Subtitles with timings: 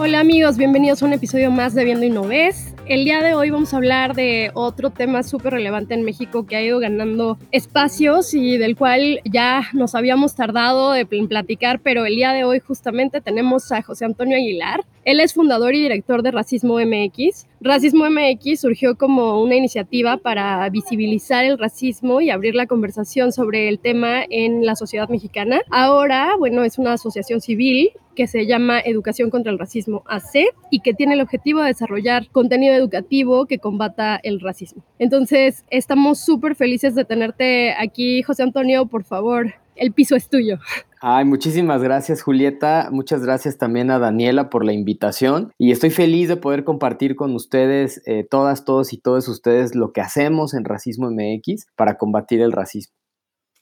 [0.00, 2.72] Hola amigos, bienvenidos a un episodio más de Viendo y No Ves.
[2.86, 6.54] El día de hoy vamos a hablar de otro tema súper relevante en México que
[6.54, 12.14] ha ido ganando espacios y del cual ya nos habíamos tardado en platicar, pero el
[12.14, 14.84] día de hoy justamente tenemos a José Antonio Aguilar.
[15.04, 17.47] Él es fundador y director de Racismo MX.
[17.60, 23.68] Racismo MX surgió como una iniciativa para visibilizar el racismo y abrir la conversación sobre
[23.68, 25.60] el tema en la sociedad mexicana.
[25.68, 30.80] Ahora, bueno, es una asociación civil que se llama Educación contra el Racismo AC y
[30.80, 34.84] que tiene el objetivo de desarrollar contenido educativo que combata el racismo.
[35.00, 38.86] Entonces, estamos súper felices de tenerte aquí, José Antonio.
[38.86, 40.58] Por favor, el piso es tuyo.
[41.00, 46.28] Ay, muchísimas gracias Julieta, muchas gracias también a Daniela por la invitación y estoy feliz
[46.28, 50.64] de poder compartir con ustedes, eh, todas, todos y todos ustedes, lo que hacemos en
[50.64, 52.94] Racismo MX para combatir el racismo.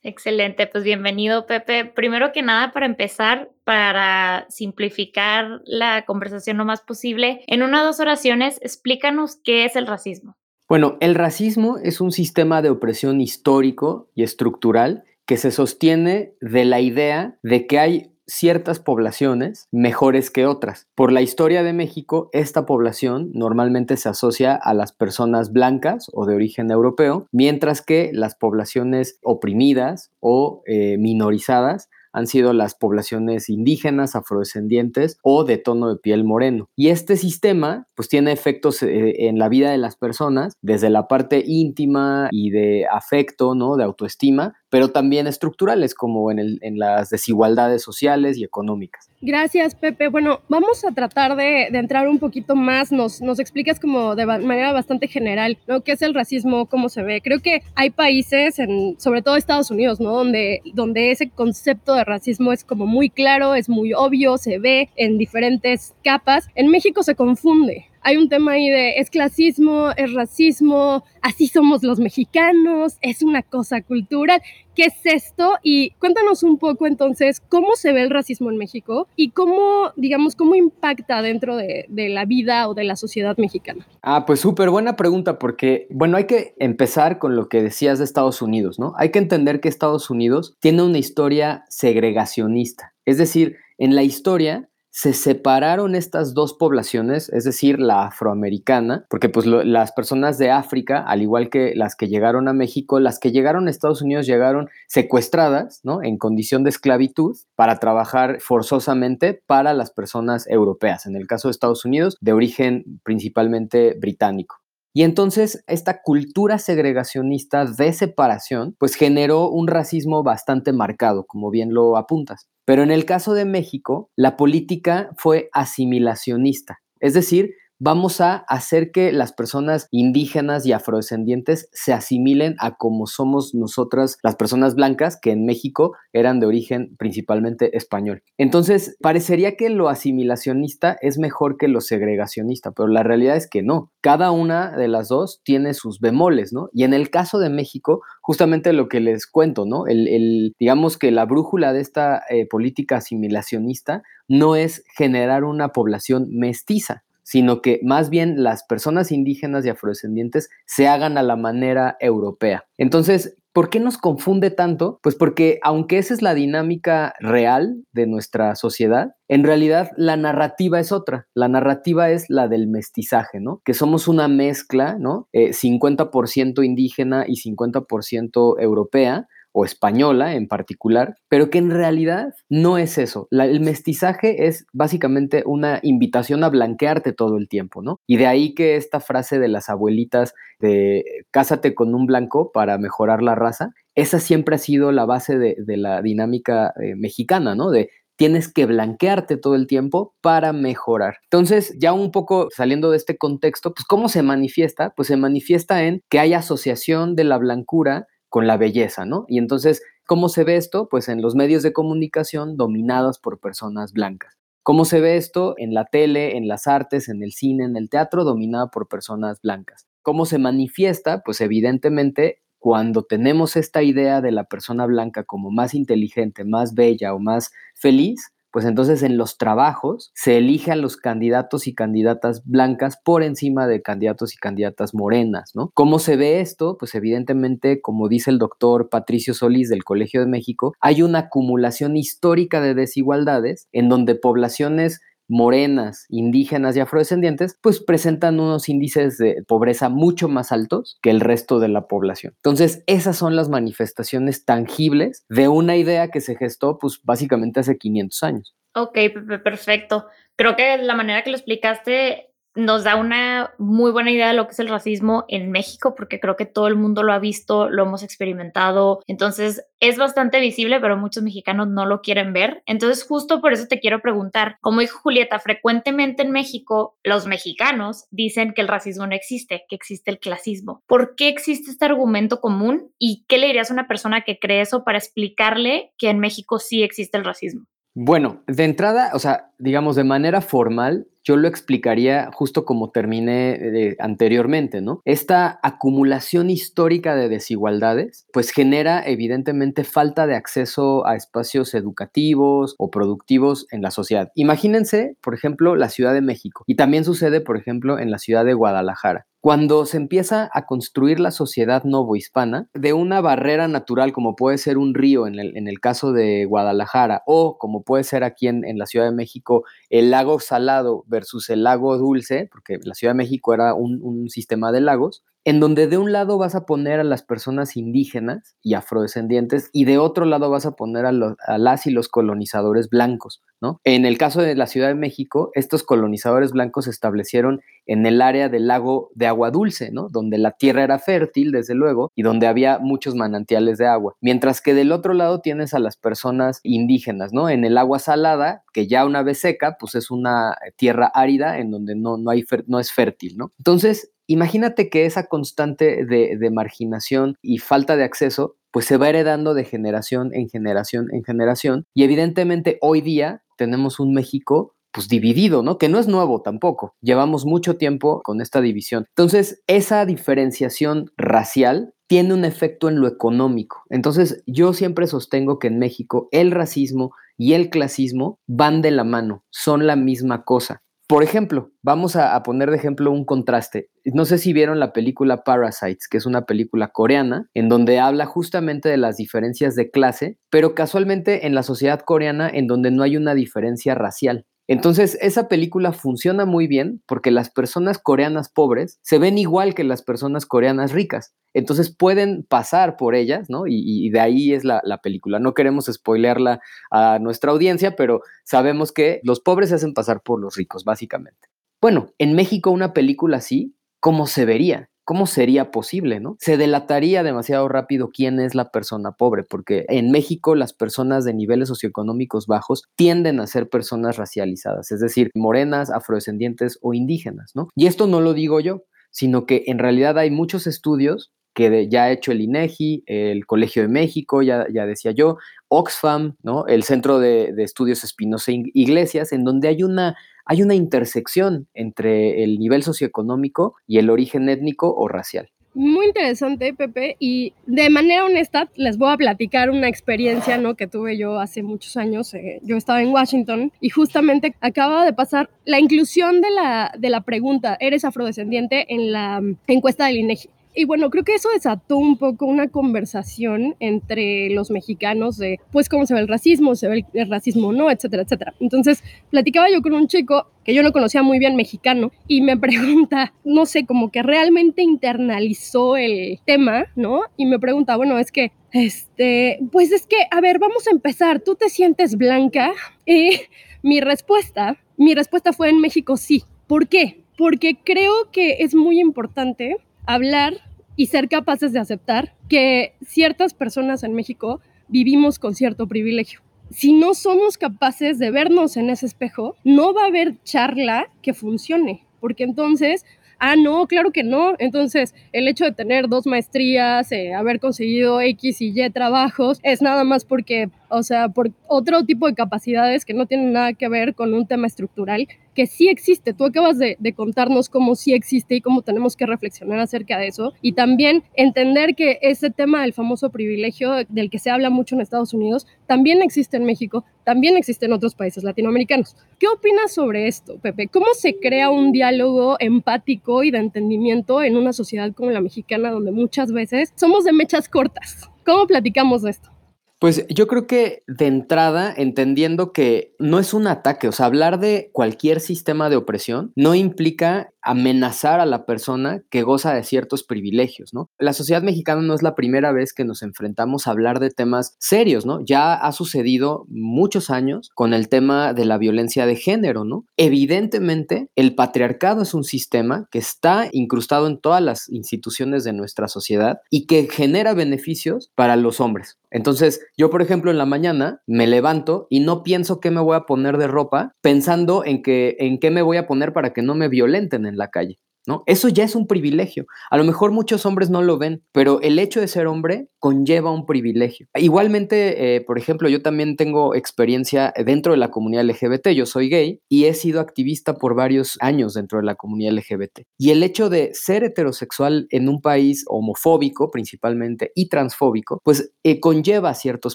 [0.02, 1.84] Excelente, pues bienvenido Pepe.
[1.84, 7.86] Primero que nada, para empezar, para simplificar la conversación lo más posible, en una o
[7.86, 10.36] dos oraciones, explícanos qué es el racismo.
[10.68, 16.64] Bueno, el racismo es un sistema de opresión histórico y estructural que se sostiene de
[16.64, 20.88] la idea de que hay ciertas poblaciones mejores que otras.
[20.94, 26.26] Por la historia de México, esta población normalmente se asocia a las personas blancas o
[26.26, 33.50] de origen europeo, mientras que las poblaciones oprimidas o eh, minorizadas han sido las poblaciones
[33.50, 36.70] indígenas, afrodescendientes o de tono de piel moreno.
[36.74, 41.08] Y este sistema pues tiene efectos eh, en la vida de las personas desde la
[41.08, 43.76] parte íntima y de afecto, ¿no?
[43.76, 49.08] De autoestima, pero también estructurales como en, las desigualdades sociales y económicas.
[49.20, 50.08] Gracias, Pepe.
[50.08, 54.72] Bueno, vamos a tratar de, entrar un poquito más, nos, nos explicas como de manera
[54.72, 55.82] bastante general, ¿no?
[55.82, 56.66] ¿Qué es el racismo?
[56.66, 57.20] ¿Cómo se ve?
[57.22, 60.12] Creo que hay países, en, sobre todo Estados Unidos, ¿no?
[60.12, 64.90] Donde, donde ese concepto de racismo es como muy claro, es muy obvio, se ve
[64.96, 66.48] en diferentes capas.
[66.54, 71.82] En México se confunde hay un tema ahí de es clasismo, es racismo, así somos
[71.82, 74.40] los mexicanos, es una cosa cultural.
[74.76, 75.54] ¿Qué es esto?
[75.64, 80.36] Y cuéntanos un poco entonces cómo se ve el racismo en México y cómo, digamos,
[80.36, 83.84] cómo impacta dentro de, de la vida o de la sociedad mexicana.
[84.02, 88.04] Ah, pues súper buena pregunta porque, bueno, hay que empezar con lo que decías de
[88.04, 88.94] Estados Unidos, ¿no?
[88.98, 92.94] Hay que entender que Estados Unidos tiene una historia segregacionista.
[93.04, 99.28] Es decir, en la historia se separaron estas dos poblaciones, es decir, la afroamericana, porque
[99.28, 103.30] pues las personas de África, al igual que las que llegaron a México, las que
[103.30, 106.02] llegaron a Estados Unidos llegaron secuestradas, ¿no?
[106.02, 111.52] En condición de esclavitud para trabajar forzosamente para las personas europeas, en el caso de
[111.52, 114.56] Estados Unidos, de origen principalmente británico.
[114.94, 121.74] Y entonces esta cultura segregacionista de separación, pues generó un racismo bastante marcado, como bien
[121.74, 122.48] lo apuntas.
[122.66, 128.90] Pero en el caso de México, la política fue asimilacionista, es decir, vamos a hacer
[128.90, 135.18] que las personas indígenas y afrodescendientes se asimilen a como somos nosotras las personas blancas
[135.20, 138.22] que en México eran de origen principalmente español.
[138.38, 143.62] Entonces, parecería que lo asimilacionista es mejor que lo segregacionista, pero la realidad es que
[143.62, 143.92] no.
[144.00, 146.68] Cada una de las dos tiene sus bemoles, ¿no?
[146.72, 149.86] Y en el caso de México, justamente lo que les cuento, ¿no?
[149.86, 156.28] El, digamos que la brújula de esta eh, política asimilacionista no es generar una población
[156.30, 161.96] mestiza, sino que más bien las personas indígenas y afrodescendientes se hagan a la manera
[161.98, 162.64] europea.
[162.78, 165.00] Entonces, ¿Por qué nos confunde tanto?
[165.02, 170.78] Pues porque aunque esa es la dinámica real de nuestra sociedad, en realidad la narrativa
[170.78, 171.26] es otra.
[171.32, 173.62] La narrativa es la del mestizaje, ¿no?
[173.64, 175.26] Que somos una mezcla, ¿no?
[175.32, 179.26] 50% eh, indígena y 50% europea,
[179.58, 183.26] o española en particular, pero que en realidad no es eso.
[183.30, 187.98] el mestizaje es básicamente una invitación a blanquearte todo el tiempo, ¿no?
[188.06, 192.76] Y de ahí que esta frase de las abuelitas de cásate con un blanco para
[192.76, 197.70] mejorar la raza, esa siempre ha sido la base de, la dinámica eh, mexicana, ¿no?
[197.70, 201.16] De tienes que blanquearte todo el tiempo para mejorar.
[201.24, 204.92] Entonces, ya un poco saliendo de este contexto, pues ¿cómo se manifiesta?
[204.94, 209.24] Pues se manifiesta en que hay asociación de la blancura con la belleza, ¿no?
[209.28, 210.90] Y entonces, ¿cómo se ve esto?
[210.90, 214.36] Pues en los medios de comunicación dominados por personas blancas.
[214.62, 215.54] ¿Cómo se ve esto?
[215.56, 219.40] En la tele, en las artes, en el cine, en el teatro, dominada por personas
[219.40, 219.86] blancas.
[220.02, 221.22] ¿Cómo se manifiesta?
[221.24, 227.14] Pues evidentemente cuando tenemos esta idea de la persona blanca como más inteligente, más bella
[227.14, 232.42] o más feliz, pues entonces en los trabajos se elige a los candidatos y candidatas
[232.46, 235.70] blancas por encima de candidatos y candidatas morenas, ¿no?
[235.74, 236.78] ¿Cómo se ve esto?
[236.78, 241.98] Pues evidentemente, como dice el doctor Patricio Solís del Colegio de México, hay una acumulación
[241.98, 249.42] histórica de desigualdades en donde poblaciones morenas, indígenas y afrodescendientes, pues presentan unos índices de
[249.46, 252.34] pobreza mucho más altos que el resto de la población.
[252.36, 257.76] Entonces, esas son las manifestaciones tangibles de una idea que se gestó, pues básicamente hace
[257.76, 258.56] 500 años.
[258.74, 258.98] Ok,
[259.42, 260.06] perfecto.
[260.36, 264.46] Creo que la manera que lo explicaste nos da una muy buena idea de lo
[264.46, 267.68] que es el racismo en México, porque creo que todo el mundo lo ha visto,
[267.68, 269.00] lo hemos experimentado.
[269.06, 272.62] Entonces, es bastante visible, pero muchos mexicanos no lo quieren ver.
[272.66, 278.06] Entonces, justo por eso te quiero preguntar, como dijo Julieta, frecuentemente en México los mexicanos
[278.10, 280.82] dicen que el racismo no existe, que existe el clasismo.
[280.86, 284.62] ¿Por qué existe este argumento común y qué le dirías a una persona que cree
[284.62, 287.66] eso para explicarle que en México sí existe el racismo?
[287.98, 293.96] Bueno, de entrada, o sea, digamos de manera formal, yo lo explicaría justo como terminé
[293.98, 295.02] anteriormente, ¿no?
[295.04, 302.90] Esta acumulación histórica de desigualdades, pues genera evidentemente falta de acceso a espacios educativos o
[302.90, 304.30] productivos en la sociedad.
[304.36, 308.44] Imagínense, por ejemplo, la Ciudad de México y también sucede, por ejemplo, en la ciudad
[308.44, 309.26] de Guadalajara.
[309.40, 314.76] Cuando se empieza a construir la sociedad novohispana, de una barrera natural como puede ser
[314.76, 318.64] un río en el, en el caso de Guadalajara o como puede ser aquí en,
[318.64, 323.14] en la Ciudad de México el lago salado versus el lago dulce, porque la Ciudad
[323.14, 326.98] de México era un, sistema de lagos, en donde de un lado vas a poner
[326.98, 331.12] a las personas indígenas y afrodescendientes y de otro lado vas a poner a,
[331.46, 333.80] a, las y los colonizadores blancos, ¿no?
[333.84, 338.22] En el caso de la Ciudad de México, estos colonizadores blancos se establecieron en el
[338.22, 340.08] área del lago de agua dulce, ¿no?
[340.10, 344.16] Donde la tierra era fértil, desde luego, y donde había muchos manantiales de agua.
[344.20, 347.48] Mientras que del otro lado tienes a las personas indígenas, ¿no?
[347.48, 351.70] En el agua salada, que ya una vez seca, pues es una tierra árida en
[351.70, 353.52] donde no, no, hay no es fértil, ¿no?
[353.58, 359.54] Entonces, imagínate que esa constante de, marginación y falta de acceso pues se va heredando
[359.54, 365.62] de generación en generación en generación y evidentemente hoy día tenemos un México pues dividido,
[365.62, 365.76] ¿no?
[365.76, 366.94] Que no es nuevo tampoco.
[367.02, 369.04] Llevamos mucho tiempo con esta división.
[369.10, 373.82] Entonces, esa diferenciación racial tiene un efecto en lo económico.
[373.90, 379.04] Entonces, yo siempre sostengo que en México el racismo y el clasismo van de la
[379.04, 380.82] mano, son la misma cosa.
[381.08, 383.90] Por ejemplo, vamos a, poner de ejemplo un contraste.
[384.04, 388.26] No sé si vieron la película Parasites, que es una película coreana, en donde habla
[388.26, 393.04] justamente de las diferencias de clase, pero casualmente en la sociedad coreana en donde no
[393.04, 394.46] hay una diferencia racial.
[394.68, 399.84] Entonces, esa película funciona muy bien porque las personas coreanas pobres se ven igual que
[399.84, 401.34] las personas coreanas ricas.
[401.54, 403.64] Entonces pueden pasar por ellas, ¿no?
[403.66, 405.38] Y, de ahí es la, la, película.
[405.38, 406.60] No queremos spoilearla
[406.90, 411.48] a nuestra audiencia, pero sabemos que los pobres se hacen pasar por los ricos, básicamente.
[411.80, 414.90] Bueno, en México una película así, ¿cómo se vería?
[415.06, 416.36] ¿Cómo sería posible, no?
[416.40, 421.32] Se delataría demasiado rápido quién es la persona pobre, porque en México las personas de
[421.32, 427.68] niveles socioeconómicos bajos tienden a ser personas racializadas, es decir, morenas, afrodescendientes o indígenas, ¿no?
[427.76, 428.82] Y esto no lo digo yo,
[429.12, 433.82] sino que en realidad hay muchos estudios que ya ha hecho el INEGI, el Colegio
[433.82, 436.66] de México, ya, decía yo, Oxfam, ¿no?
[436.66, 442.58] el Centro de Estudios Espinosa Iglesias, en donde hay una hay una intersección entre el
[442.58, 445.50] nivel socioeconómico y el origen étnico o racial.
[445.74, 450.74] Muy interesante, Pepe, y de manera honesta les voy a platicar una experiencia ¿no?
[450.74, 452.32] que tuve yo hace muchos años.
[452.32, 457.10] Eh, yo estaba en Washington y justamente acaba de pasar la inclusión de la, de
[457.10, 458.86] la pregunta, ¿eres afrodescendiente?
[458.88, 460.48] en la encuesta del INEGI.
[460.78, 465.88] Y bueno, creo que eso desató un poco una conversación entre los mexicanos de, pues,
[465.88, 468.54] cómo se ve el racismo, se ve el racismo no, etcétera, etcétera.
[468.60, 472.56] Entonces, platicaba yo con un chico que yo no conocía muy bien mexicano y me
[472.58, 477.22] pregunta, no sé, como que realmente internalizó el tema, ¿no?
[477.38, 481.40] Y me pregunta, bueno, es que, este, pues es que, a ver, vamos a empezar,
[481.40, 482.74] ¿tú te sientes blanca?
[483.06, 483.40] Y
[483.82, 486.44] mi respuesta, mi respuesta fue en México sí.
[486.66, 487.22] ¿Por qué?
[487.38, 489.76] Porque creo que es muy importante
[490.06, 490.54] hablar
[490.96, 496.40] y ser capaces de aceptar que ciertas personas en México vivimos con cierto privilegio.
[496.70, 501.34] Si no somos capaces de vernos en ese espejo, no va a haber charla que
[501.34, 503.04] funcione, porque entonces
[503.38, 504.54] ah, no, claro que no.
[504.58, 509.82] Entonces, el hecho de tener dos maestrías, eh, haber conseguido X y Y trabajos, es
[509.82, 513.88] nada más porque, o sea, por otro tipo de capacidades que no tienen nada que
[513.88, 516.34] ver con un tema estructural que sí existe.
[516.34, 520.52] Tú acabas de, contarnos cómo sí existe y cómo tenemos que reflexionar acerca de eso.
[520.60, 525.00] Y también entender que ese tema del famoso privilegio del que se habla mucho en
[525.00, 529.16] Estados Unidos también existe en México, también existe en otros países latinoamericanos.
[529.38, 530.88] ¿Qué opinas sobre esto, Pepe?
[530.88, 535.90] ¿Cómo se crea un diálogo empático y de entendimiento en una sociedad como la mexicana
[535.90, 538.30] donde muchas veces somos de mechas cortas?
[538.44, 539.55] ¿Cómo platicamos de esto?
[539.98, 544.60] Pues yo creo que de entrada, entendiendo que no es un ataque, o sea, hablar
[544.60, 550.22] de cualquier sistema de opresión no implica amenazar a la persona que goza de ciertos
[550.22, 551.10] privilegios, ¿no?
[551.18, 554.76] La sociedad mexicana no es la primera vez que nos enfrentamos a hablar de temas
[554.78, 555.40] serios, ¿no?
[555.44, 560.04] Ya ha sucedido muchos años con el tema de la violencia de género, ¿no?
[560.16, 566.06] Evidentemente, el patriarcado es un sistema que está incrustado en todas las instituciones de nuestra
[566.06, 569.18] sociedad y que genera beneficios para los hombres.
[569.36, 573.16] Entonces, yo, por ejemplo, en la mañana me levanto y no pienso qué me voy
[573.16, 576.62] a poner de ropa, pensando en que en qué me voy a poner para que
[576.62, 577.98] no me violenten en la calle.
[578.26, 578.42] ¿No?
[578.46, 579.66] Eso ya es un privilegio.
[579.90, 583.52] A lo mejor muchos hombres no lo ven, pero el hecho de ser hombre conlleva
[583.52, 584.26] un privilegio.
[584.34, 589.28] Igualmente, eh, por ejemplo, yo también tengo experiencia dentro de la comunidad LGBT, yo soy
[589.28, 593.02] gay y he sido activista por varios años dentro de la comunidad LGBT.
[593.16, 598.98] Y el hecho de ser heterosexual en un país homofóbico principalmente y transfóbico, pues eh,
[598.98, 599.94] conlleva ciertos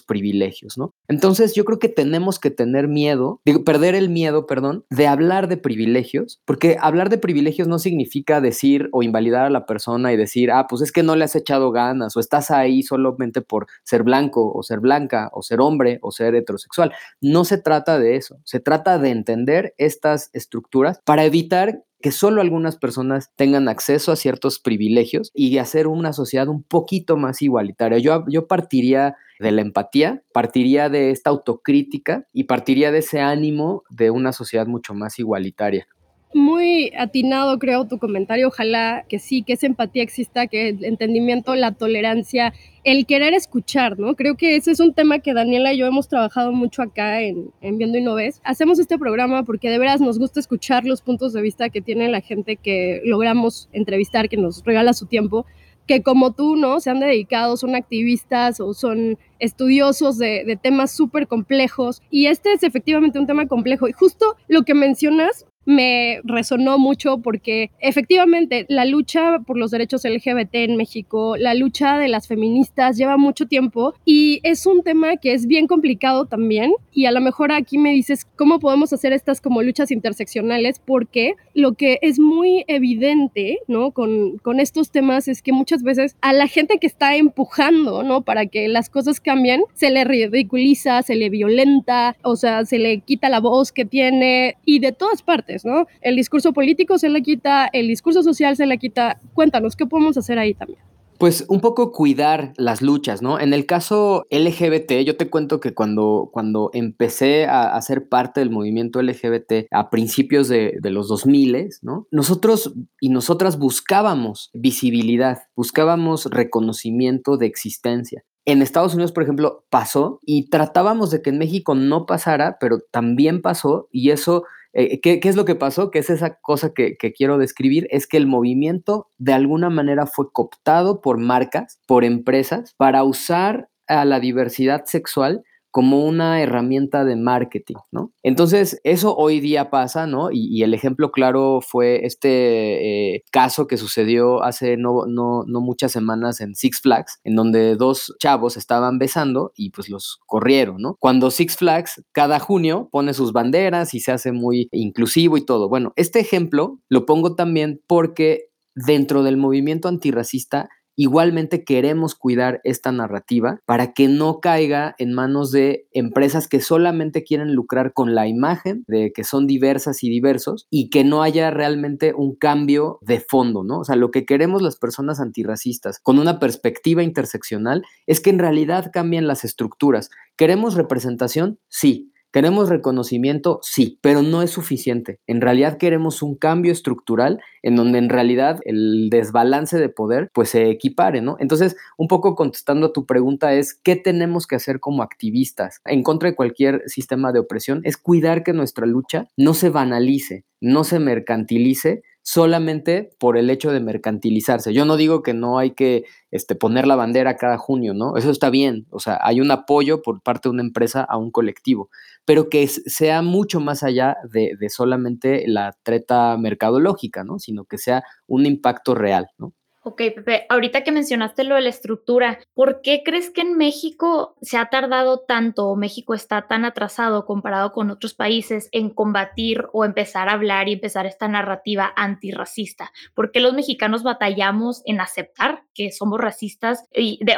[0.00, 0.94] privilegios, ¿no?
[1.08, 5.48] Entonces yo creo que tenemos que tener miedo, digo, perder el miedo, perdón, de hablar
[5.48, 10.16] de privilegios, porque hablar de privilegios no significa decir o invalidar a la persona y
[10.16, 13.66] decir, ah, pues es que no le has echado ganas o estás ahí solamente por
[13.84, 16.92] ser blanco o ser blanca o ser hombre o ser heterosexual.
[17.20, 22.40] No se trata de eso, se trata de entender estas estructuras para evitar que solo
[22.40, 27.98] algunas personas tengan acceso a ciertos privilegios y hacer una sociedad un poquito más igualitaria.
[27.98, 33.84] Yo, yo partiría de la empatía, partiría de esta autocrítica y partiría de ese ánimo
[33.88, 35.86] de una sociedad mucho más igualitaria
[36.34, 38.48] muy atinado, creo, tu comentario.
[38.48, 42.52] Ojalá que sí, que esa empatía exista, que el entendimiento, la tolerancia,
[42.84, 44.14] el querer escuchar, ¿no?
[44.16, 47.50] Creo que ese es un tema que Daniela y yo hemos trabajado mucho acá en,
[47.60, 48.40] en Viendo y No Ves.
[48.44, 52.08] Hacemos este programa porque de veras nos gusta escuchar los puntos de vista que tiene
[52.08, 55.46] la gente que logramos entrevistar, que nos regala su tiempo
[55.86, 56.80] que como tú, ¿no?
[56.80, 62.02] Se han dedicado, son activistas o son estudiosos de, de temas súper complejos.
[62.10, 63.88] Y este es efectivamente un tema complejo.
[63.88, 70.04] Y justo lo que mencionas me resonó mucho porque efectivamente la lucha por los derechos
[70.04, 75.16] LGBT en México, la lucha de las feministas lleva mucho tiempo y es un tema
[75.16, 79.12] que es bien complicado también y a lo mejor aquí me dices cómo podemos hacer
[79.12, 83.92] estas como luchas interseccionales porque lo que es muy evidente, ¿no?
[83.92, 88.22] Con, con estos temas es que muchas veces a la gente que está empujando, ¿no?
[88.22, 93.00] Para que las cosas cambien, se le ridiculiza, se le violenta, o sea, se le
[93.00, 95.86] quita la voz que tiene y de todas partes ¿no?
[96.00, 99.20] El discurso político se le quita, el discurso social se le quita.
[99.34, 100.80] Cuéntanos, ¿qué podemos hacer ahí también?
[101.18, 103.38] Pues un poco cuidar las luchas, ¿no?
[103.38, 108.40] En el caso LGBT, yo te cuento que cuando, cuando empecé a, a ser parte
[108.40, 112.08] del movimiento LGBT a principios de, de los 2000, ¿no?
[112.10, 118.24] Nosotros y nosotras buscábamos visibilidad, buscábamos reconocimiento de existencia.
[118.44, 122.80] En Estados Unidos, por ejemplo, pasó y tratábamos de que en México no pasara, pero
[122.90, 124.42] también pasó y eso
[124.72, 125.90] eh, ¿qué, es lo que pasó?
[125.90, 130.06] Que es esa cosa que, que, quiero describir, es que el movimiento de alguna manera
[130.06, 137.04] fue cooptado por marcas, por empresas, para usar a la diversidad sexual como una herramienta
[137.04, 138.12] de marketing, ¿no?
[138.22, 140.28] Entonces, eso hoy día pasa, ¿no?
[140.30, 145.90] Y, el ejemplo claro fue este eh, caso que sucedió hace no, no, no, muchas
[145.90, 150.96] semanas en Six Flags, en donde dos chavos estaban besando y pues los corrieron, ¿no?
[151.00, 155.70] Cuando Six Flags cada junio pone sus banderas y se hace muy inclusivo y todo.
[155.70, 162.92] Bueno, este ejemplo lo pongo también porque dentro del movimiento antirracista Igualmente queremos cuidar esta
[162.92, 168.28] narrativa para que no caiga en manos de empresas que solamente quieren lucrar con la
[168.28, 173.20] imagen de que son diversas y diversos y que no haya realmente un cambio de
[173.20, 173.80] fondo, ¿no?
[173.80, 178.38] O sea, lo que queremos las personas antirracistas con una perspectiva interseccional es que en
[178.38, 180.10] realidad cambien las estructuras.
[180.36, 181.58] ¿Queremos representación?
[181.68, 182.11] Sí.
[182.32, 183.60] ¿Queremos reconocimiento?
[183.62, 185.20] Sí, pero no es suficiente.
[185.26, 190.48] En realidad queremos un cambio estructural en donde en realidad el desbalance de poder pues
[190.48, 191.36] se equipare, ¿no?
[191.40, 196.02] Entonces, un poco contestando a tu pregunta es, ¿qué tenemos que hacer como activistas en
[196.02, 197.82] contra de cualquier sistema de opresión?
[197.84, 203.72] Es cuidar que nuestra lucha no se banalice, no se mercantilice, solamente por el hecho
[203.72, 204.72] de mercantilizarse.
[204.72, 208.16] Yo no digo que no hay que este, poner la bandera cada junio, ¿no?
[208.16, 211.30] Eso está bien, o sea, hay un apoyo por parte de una empresa a un
[211.30, 211.90] colectivo,
[212.24, 217.38] pero que sea mucho más allá de, de solamente la treta mercadológica, ¿no?
[217.38, 219.54] Sino que sea un impacto real, ¿no?
[219.84, 224.36] Ok, Pepe, ahorita que mencionaste lo de la estructura, ¿por qué crees que en México
[224.40, 229.66] se ha tardado tanto o México está tan atrasado comparado con otros países en combatir
[229.72, 232.92] o empezar a hablar y empezar esta narrativa antirracista?
[233.12, 236.84] ¿Por qué los mexicanos batallamos en aceptar que somos racistas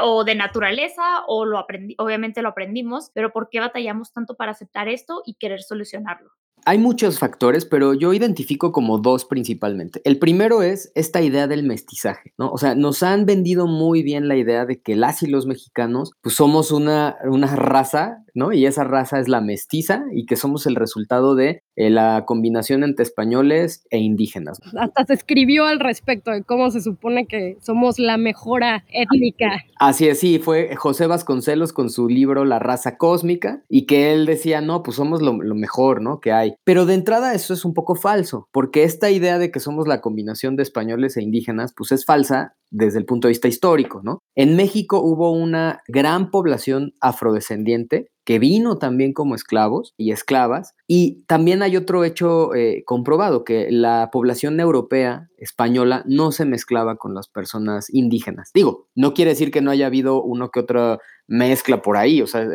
[0.03, 1.65] o de naturaleza o lo
[1.97, 6.31] obviamente lo aprendimos, pero ¿por qué batallamos tanto para aceptar esto y querer solucionarlo?
[6.67, 10.01] Hay muchos factores, pero yo identifico como dos principalmente.
[10.05, 12.51] El primero es esta idea del mestizaje, ¿no?
[12.51, 16.13] O sea, nos han vendido muy bien la idea de que las y los mexicanos,
[16.23, 18.53] pues somos una, una raza, ¿no?
[18.53, 22.85] Y esa raza es la mestiza y que somos el resultado de eh, la combinación
[22.85, 24.61] entre españoles e indígenas.
[24.79, 29.65] Hasta se escribió al respecto de cómo se supone que somos la mejora étnica.
[29.79, 34.27] Así es, sí, fue José Vasconcelos con su libro La raza cósmica y que él
[34.27, 36.21] decía, no, pues somos lo, lo mejor, ¿no?
[36.21, 36.55] Que hay.
[36.65, 40.01] Pero de entrada eso es un poco falso, porque esta idea de que somos la
[40.01, 44.19] combinación de españoles e indígenas, pues es falsa desde el punto de vista histórico, ¿no?
[44.35, 50.75] En México hubo una gran población afrodescendiente que vino también como esclavos y esclavas.
[50.89, 56.97] Y también hay otro hecho eh, comprobado, que la población europea española no se mezclaba
[56.97, 58.51] con las personas indígenas.
[58.55, 62.27] Digo, no quiere decir que no haya habido uno que otra mezcla por ahí, o
[62.27, 62.47] sea,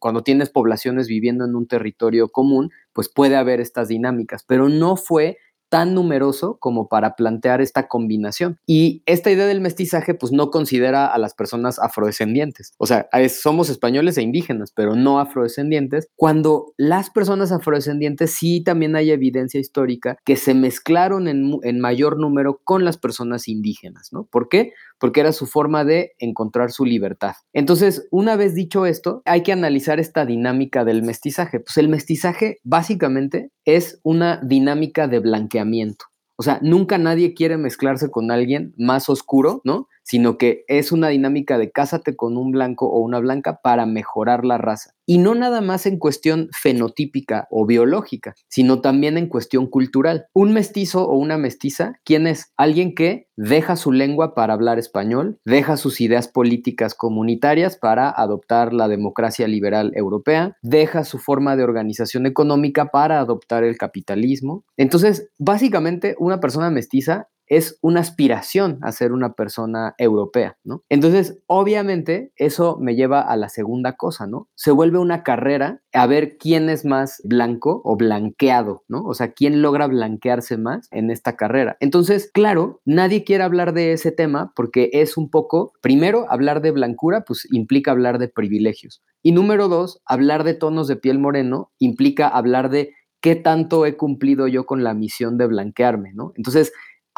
[0.00, 4.96] cuando tienes poblaciones viviendo en un territorio común, pues puede haber estas dinámicas, pero no
[4.96, 5.36] fue
[5.68, 8.58] tan numeroso como para plantear esta combinación.
[8.66, 12.72] Y esta idea del mestizaje pues no considera a las personas afrodescendientes.
[12.78, 18.96] O sea, somos españoles e indígenas, pero no afrodescendientes, cuando las personas afrodescendientes sí también
[18.96, 24.24] hay evidencia histórica que se mezclaron en, en mayor número con las personas indígenas, ¿no?
[24.24, 24.72] ¿Por qué?
[24.98, 27.34] Porque era su forma de encontrar su libertad.
[27.52, 31.60] Entonces, una vez dicho esto, hay que analizar esta dinámica del mestizaje.
[31.60, 36.06] Pues el mestizaje básicamente es una dinámica de blanqueamiento.
[36.40, 39.88] O sea, nunca nadie quiere mezclarse con alguien más oscuro, ¿no?
[40.08, 44.46] Sino que es una dinámica de cásate con un blanco o una blanca para mejorar
[44.46, 44.94] la raza.
[45.04, 50.26] Y no nada más en cuestión fenotípica o biológica, sino también en cuestión cultural.
[50.32, 52.52] Un mestizo o una mestiza, ¿quién es?
[52.56, 58.72] Alguien que deja su lengua para hablar español, deja sus ideas políticas comunitarias para adoptar
[58.72, 64.64] la democracia liberal europea, deja su forma de organización económica para adoptar el capitalismo.
[64.76, 70.82] Entonces, básicamente, una persona mestiza es una aspiración a ser una persona europea, ¿no?
[70.88, 74.48] Entonces, obviamente, eso me lleva a la segunda cosa, ¿no?
[74.54, 79.02] Se vuelve una carrera a ver quién es más blanco o blanqueado, ¿no?
[79.04, 81.76] O sea, quién logra blanquearse más en esta carrera.
[81.80, 86.70] Entonces, claro, nadie quiere hablar de ese tema porque es un poco, primero, hablar de
[86.70, 89.02] blancura, pues implica hablar de privilegios.
[89.22, 93.96] Y número dos, hablar de tonos de piel moreno implica hablar de qué tanto he
[93.96, 96.32] cumplido yo con la misión de blanquearme, ¿no?
[96.36, 96.72] Entonces,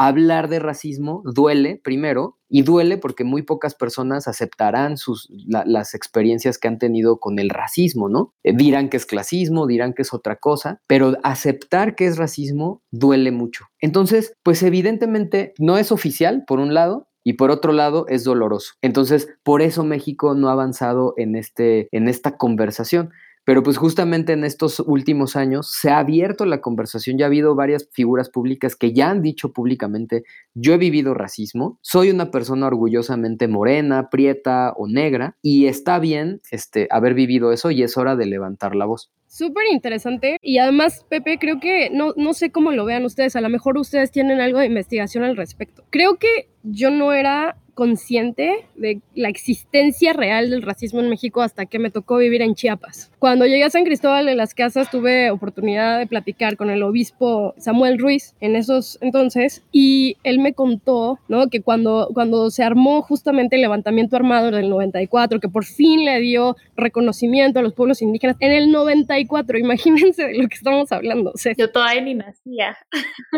[0.08, 6.56] hablar de racismo duele primero y duele porque muy pocas personas aceptarán sus, las experiencias
[6.56, 8.32] que han tenido con el racismo, ¿no?
[8.42, 12.82] Eh, dirán que es clasismo, dirán que es otra cosa, pero aceptar que es racismo
[12.90, 13.66] duele mucho.
[13.78, 18.74] Entonces, pues evidentemente no es oficial, por un lado, y por otro lado es doloroso.
[18.80, 23.10] Entonces, por eso México no ha avanzado en, este, en esta conversación.
[23.50, 27.56] Pero pues justamente en estos últimos años se ha abierto la conversación, ya ha habido
[27.56, 30.22] varias figuras públicas que ya han dicho públicamente,
[30.54, 36.40] yo he vivido racismo, soy una persona orgullosamente morena, prieta o negra y está bien
[36.52, 39.10] este, haber vivido eso y es hora de levantar la voz.
[39.26, 43.40] Súper interesante y además, Pepe, creo que no, no sé cómo lo vean ustedes, a
[43.40, 45.82] lo mejor ustedes tienen algo de investigación al respecto.
[45.90, 51.64] Creo que yo no era consciente de la existencia real del racismo en México hasta
[51.64, 53.10] que me tocó vivir en Chiapas.
[53.18, 57.54] Cuando llegué a San Cristóbal de las Casas tuve oportunidad de platicar con el obispo
[57.56, 61.48] Samuel Ruiz en esos entonces y él me contó ¿no?
[61.48, 66.20] que cuando, cuando se armó justamente el levantamiento armado del 94, que por fin le
[66.20, 71.32] dio reconocimiento a los pueblos indígenas, en el 94, imagínense de lo que estamos hablando.
[71.56, 72.76] Yo todavía ni nacía.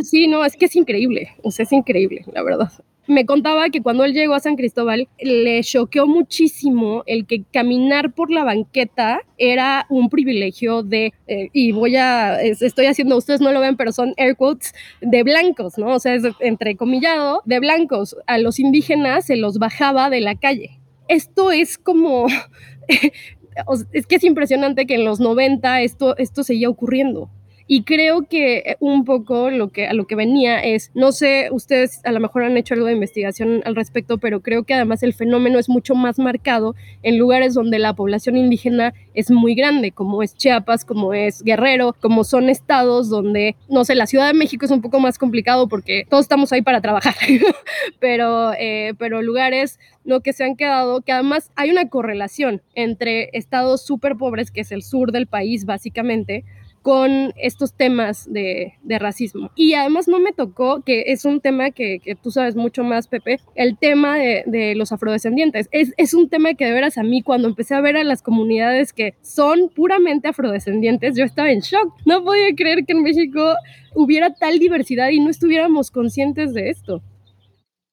[0.02, 2.72] Sí, no, es que es increíble, o sea, es increíble, la verdad
[3.06, 8.12] me contaba que cuando él llegó a San Cristóbal le choqueó muchísimo el que caminar
[8.12, 13.50] por la banqueta era un privilegio de, eh, y voy a, estoy haciendo, ustedes no
[13.50, 15.94] lo ven, pero son air quotes, de blancos, ¿no?
[15.94, 18.16] O sea, es entrecomillado, de blancos.
[18.26, 20.78] A los indígenas se los bajaba de la calle.
[21.08, 22.26] Esto es como...
[23.92, 27.30] es que es impresionante que en los 90 esto, esto seguía ocurriendo
[27.74, 32.04] Y creo que un poco lo que, a lo que venía es, no sé, ustedes
[32.04, 35.14] a lo mejor han hecho algo de investigación al respecto, pero creo que además el
[35.14, 40.22] fenómeno es mucho más marcado en lugares donde la población indígena es muy grande, como
[40.22, 44.66] es Chiapas, como es Guerrero, como son estados donde, no sé, la Ciudad de México
[44.66, 47.14] es un poco más complicado porque todos estamos ahí para trabajar,
[48.00, 50.20] pero, eh, pero lugares ¿no?
[50.20, 54.72] que se han quedado, que además hay una correlación entre estados súper pobres, que es
[54.72, 56.44] el sur del país básicamente,
[56.82, 59.50] con estos temas de, racismo.
[59.54, 63.40] Y además no me tocó, que es un tema que, tú sabes mucho más, Pepe,
[63.54, 65.68] el tema de, los afrodescendientes.
[65.70, 68.22] Es, es, un tema que de veras a mí cuando empecé a ver a las
[68.22, 71.94] comunidades que son puramente afrodescendientes, yo estaba en shock.
[72.04, 73.54] No podía creer que en México
[73.94, 77.02] hubiera tal diversidad y no estuviéramos conscientes de esto.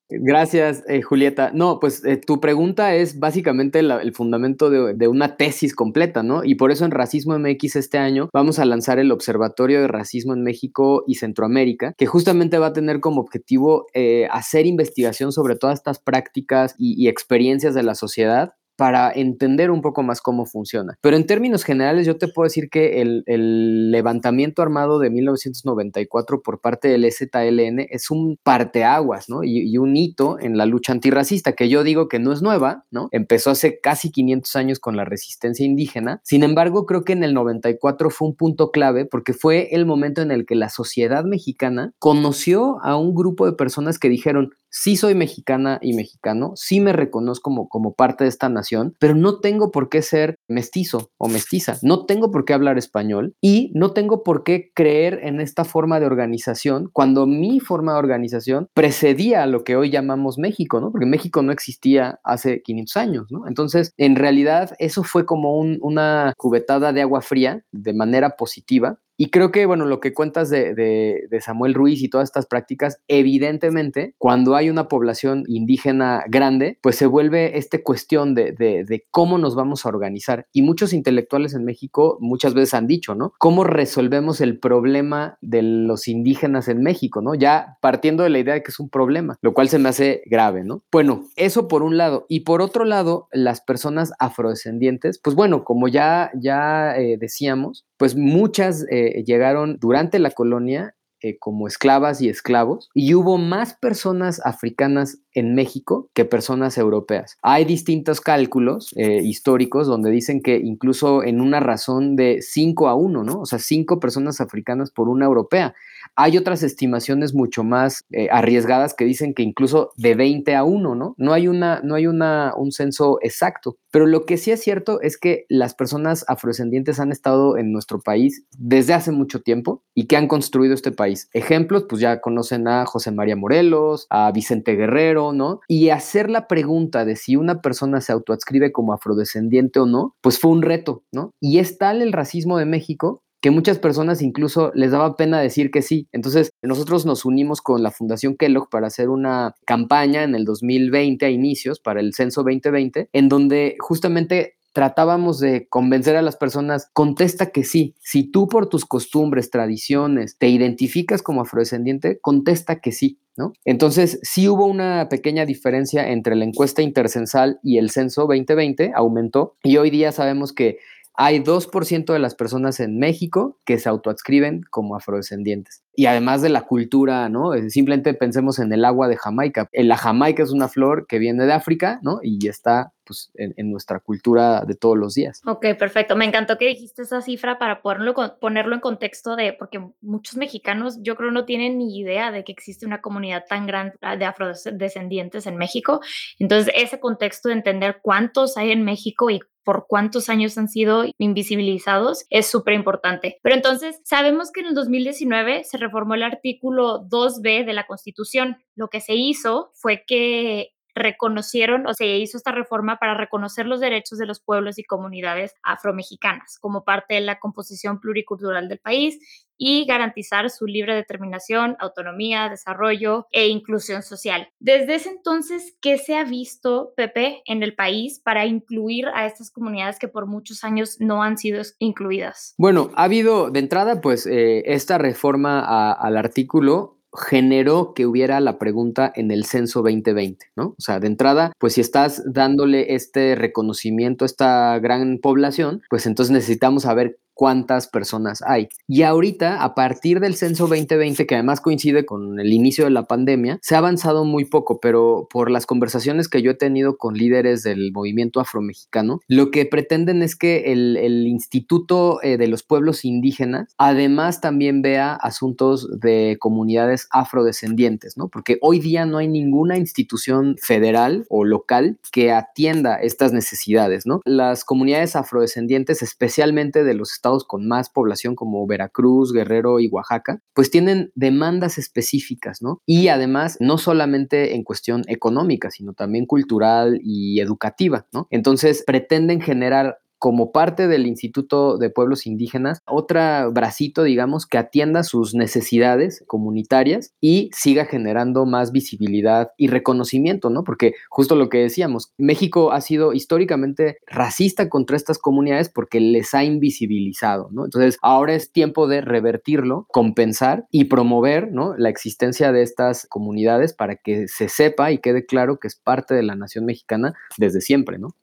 [0.09, 1.51] Gracias, eh, Julieta.
[1.53, 6.43] No, pues eh, tu pregunta es básicamente el fundamento de, una tesis completa, ¿no?
[6.43, 10.33] Y por eso en Racismo MX este año vamos a lanzar el Observatorio de Racismo
[10.33, 15.55] en México y Centroamérica, que justamente va a tener como objetivo eh, hacer investigación sobre
[15.55, 20.97] todas estas prácticas y experiencias de la sociedad para entender un poco más cómo funciona.
[21.01, 26.61] Pero en términos generales, yo te puedo decir que el, levantamiento armado de 1994 por
[26.61, 29.43] parte del ZLN es un parteaguas, ¿no?
[29.43, 33.09] Y, un hito en la lucha antirracista, que yo digo que no es nueva, ¿no?
[33.11, 36.21] Empezó hace casi 500 años con la resistencia indígena.
[36.23, 40.21] Sin embargo, creo que en el 94 fue un punto clave porque fue el momento
[40.21, 44.95] en el que la sociedad mexicana conoció a un grupo de personas que dijeron, sí
[44.95, 49.39] soy mexicana y mexicano, sí me reconozco como, como parte de esta nación, pero no
[49.39, 53.91] tengo por qué ser mestizo o mestiza, no tengo por qué hablar español y no
[53.91, 59.43] tengo por qué creer en esta forma de organización cuando mi forma de organización precedía
[59.43, 60.91] a lo que hoy llamamos México, ¿no?
[60.91, 63.47] Porque México no existía hace 500 años, ¿no?
[63.47, 69.31] Entonces, en realidad, eso fue como una cubetada de agua fría de manera positiva y
[69.31, 74.55] creo que, bueno, lo que cuentas de, Samuel Ruiz y todas estas prácticas, evidentemente, cuando
[74.55, 79.89] hay una población indígena grande, pues se vuelve esta cuestión de, cómo nos vamos a
[79.89, 80.47] organizar.
[80.53, 83.33] Y muchos intelectuales en México muchas veces han dicho, ¿no?
[83.39, 87.35] ¿Cómo resolvemos el problema de los indígenas en México, ¿no?
[87.35, 90.21] Ya partiendo de la idea de que es un problema, lo cual se me hace
[90.27, 90.83] grave, ¿no?
[90.93, 92.25] Bueno, eso por un lado.
[92.29, 98.15] Y por otro lado, las personas afrodescendientes, pues bueno, como ya, ya eh, decíamos, pues
[98.15, 104.39] muchas eh, llegaron durante la colonia eh, como esclavas y esclavos, y hubo más personas
[104.45, 107.37] africanas en México que personas europeas.
[107.41, 112.95] Hay distintos cálculos eh, históricos donde dicen que incluso en una razón de 5 a
[112.95, 113.41] 1, ¿no?
[113.41, 115.73] O sea, 5 personas africanas por una europea.
[116.15, 120.95] Hay otras estimaciones mucho más eh, arriesgadas que dicen que incluso de 20 a 1,
[120.95, 121.15] ¿no?
[121.17, 123.77] No hay, una, no hay una, un censo exacto.
[123.91, 127.99] Pero lo que sí es cierto es que las personas afrodescendientes han estado en nuestro
[127.99, 131.29] país desde hace mucho tiempo y que han construido este país.
[131.33, 135.59] Ejemplos, pues ya conocen a José María Morelos, a Vicente Guerrero, ¿no?
[135.67, 140.39] Y hacer la pregunta de si una persona se autoadscribe como afrodescendiente o no, pues
[140.39, 141.33] fue un reto, ¿no?
[141.39, 145.71] Y es tal el racismo de México que muchas personas incluso les daba pena decir
[145.71, 146.07] que sí.
[146.11, 151.25] Entonces, nosotros nos unimos con la Fundación Kellogg para hacer una campaña en el 2020
[151.25, 156.89] a inicios para el censo 2020, en donde justamente tratábamos de convencer a las personas,
[156.93, 157.95] contesta que sí.
[158.01, 163.19] Si tú por tus costumbres, tradiciones, te identificas como afrodescendiente, contesta que sí.
[163.65, 169.55] Entonces, sí hubo una pequeña diferencia entre la encuesta intercensal y el censo 2020, aumentó,
[169.63, 170.77] y hoy día sabemos que
[171.21, 175.83] hay 2% de las personas en México que se autoadscriben como afrodescendientes.
[175.93, 177.51] Y además de la cultura, ¿no?
[177.67, 179.67] Simplemente pensemos en el agua de Jamaica.
[179.73, 181.99] La Jamaica es una flor que viene de África.
[182.23, 185.41] Y está pues, en, nuestra cultura de todos los días.
[185.47, 186.15] Ok, perfecto.
[186.15, 190.99] Me encantó que dijiste esa cifra para ponerlo, ponerlo en contexto de, porque muchos mexicanos
[191.01, 195.47] yo creo no tienen ni idea de que existe una comunidad tan grande de afrodescendientes
[195.47, 196.01] en México.
[196.37, 201.05] Entonces, ese contexto de entender cuántos hay en México y por cuántos años han sido
[201.17, 203.39] invisibilizados es súper importante.
[203.43, 208.57] Pero entonces sabemos que en el 2019 se reformó el artículo 2B de la Constitución.
[208.75, 213.79] Lo que se hizo fue que reconocieron o se hizo esta reforma para reconocer los
[213.79, 219.19] derechos de los pueblos y comunidades afromexicanas como parte de la composición pluricultural del país
[219.59, 224.47] y garantizar su libre determinación, autonomía, desarrollo e inclusión social.
[224.59, 229.51] Desde ese entonces, ¿qué se ha visto, Pepe, en el país para incluir a estas
[229.51, 232.55] comunidades que por muchos años no han sido incluidas?
[232.57, 238.59] Bueno, ha habido de entrada, pues, eh, esta reforma al artículo generó que hubiera la
[238.59, 240.75] pregunta en el censo 2020, ¿no?
[240.77, 246.05] O sea, de entrada, pues si estás dándole este reconocimiento a esta gran población, pues
[246.05, 248.67] entonces necesitamos saber cuántas personas hay.
[248.85, 253.05] Y ahorita, a partir del censo 2020, que además coincide con el inicio de la
[253.05, 257.13] pandemia, se ha avanzado muy poco, pero por las conversaciones que yo he tenido con
[257.13, 260.97] líderes del movimiento afromexicano, lo que pretenden es que el,
[261.29, 268.27] Instituto eh, de los Pueblos Indígenas además también vea asuntos de comunidades afrodescendientes, ¿no?
[268.27, 274.19] Porque hoy día no hay ninguna institución federal o local que atienda estas necesidades, ¿no?
[274.25, 280.41] Las comunidades afrodescendientes, especialmente de los estados con más población como Veracruz, Guerrero y Oaxaca,
[280.53, 282.81] pues tienen demandas específicas, ¿no?
[282.85, 288.27] Y además, no solamente en cuestión económica, sino también cultural y educativa, ¿no?
[288.29, 293.19] Entonces, pretenden generar como parte del Instituto de Pueblos Indígenas, otro
[293.51, 300.63] bracito, digamos, que atienda sus necesidades comunitarias y siga generando más visibilidad y reconocimiento, ¿no?
[300.63, 306.33] Porque justo lo que decíamos, México ha sido históricamente racista contra estas comunidades porque les
[306.33, 307.65] ha invisibilizado, ¿no?
[307.65, 311.75] Entonces, ahora es tiempo de revertirlo, compensar y promover, ¿no?
[311.77, 316.13] La existencia de estas comunidades para que se sepa y quede claro que es parte
[316.13, 318.15] de la nación mexicana desde siempre, ¿no?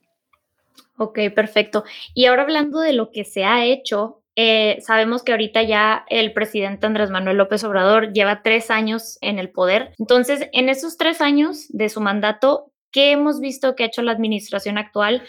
[0.99, 1.85] Ok, perfecto.
[2.15, 6.35] Y ahora hablando de lo que se ha hecho, eh, sabemos que ahorita ya el
[6.35, 9.93] presidente Andrés Manuel López Obrador lleva tres años en el poder.
[9.99, 14.13] Entonces, en esos tres años de su mandato, ¿qué hemos visto que ha hecho la
[14.13, 15.23] administración actual?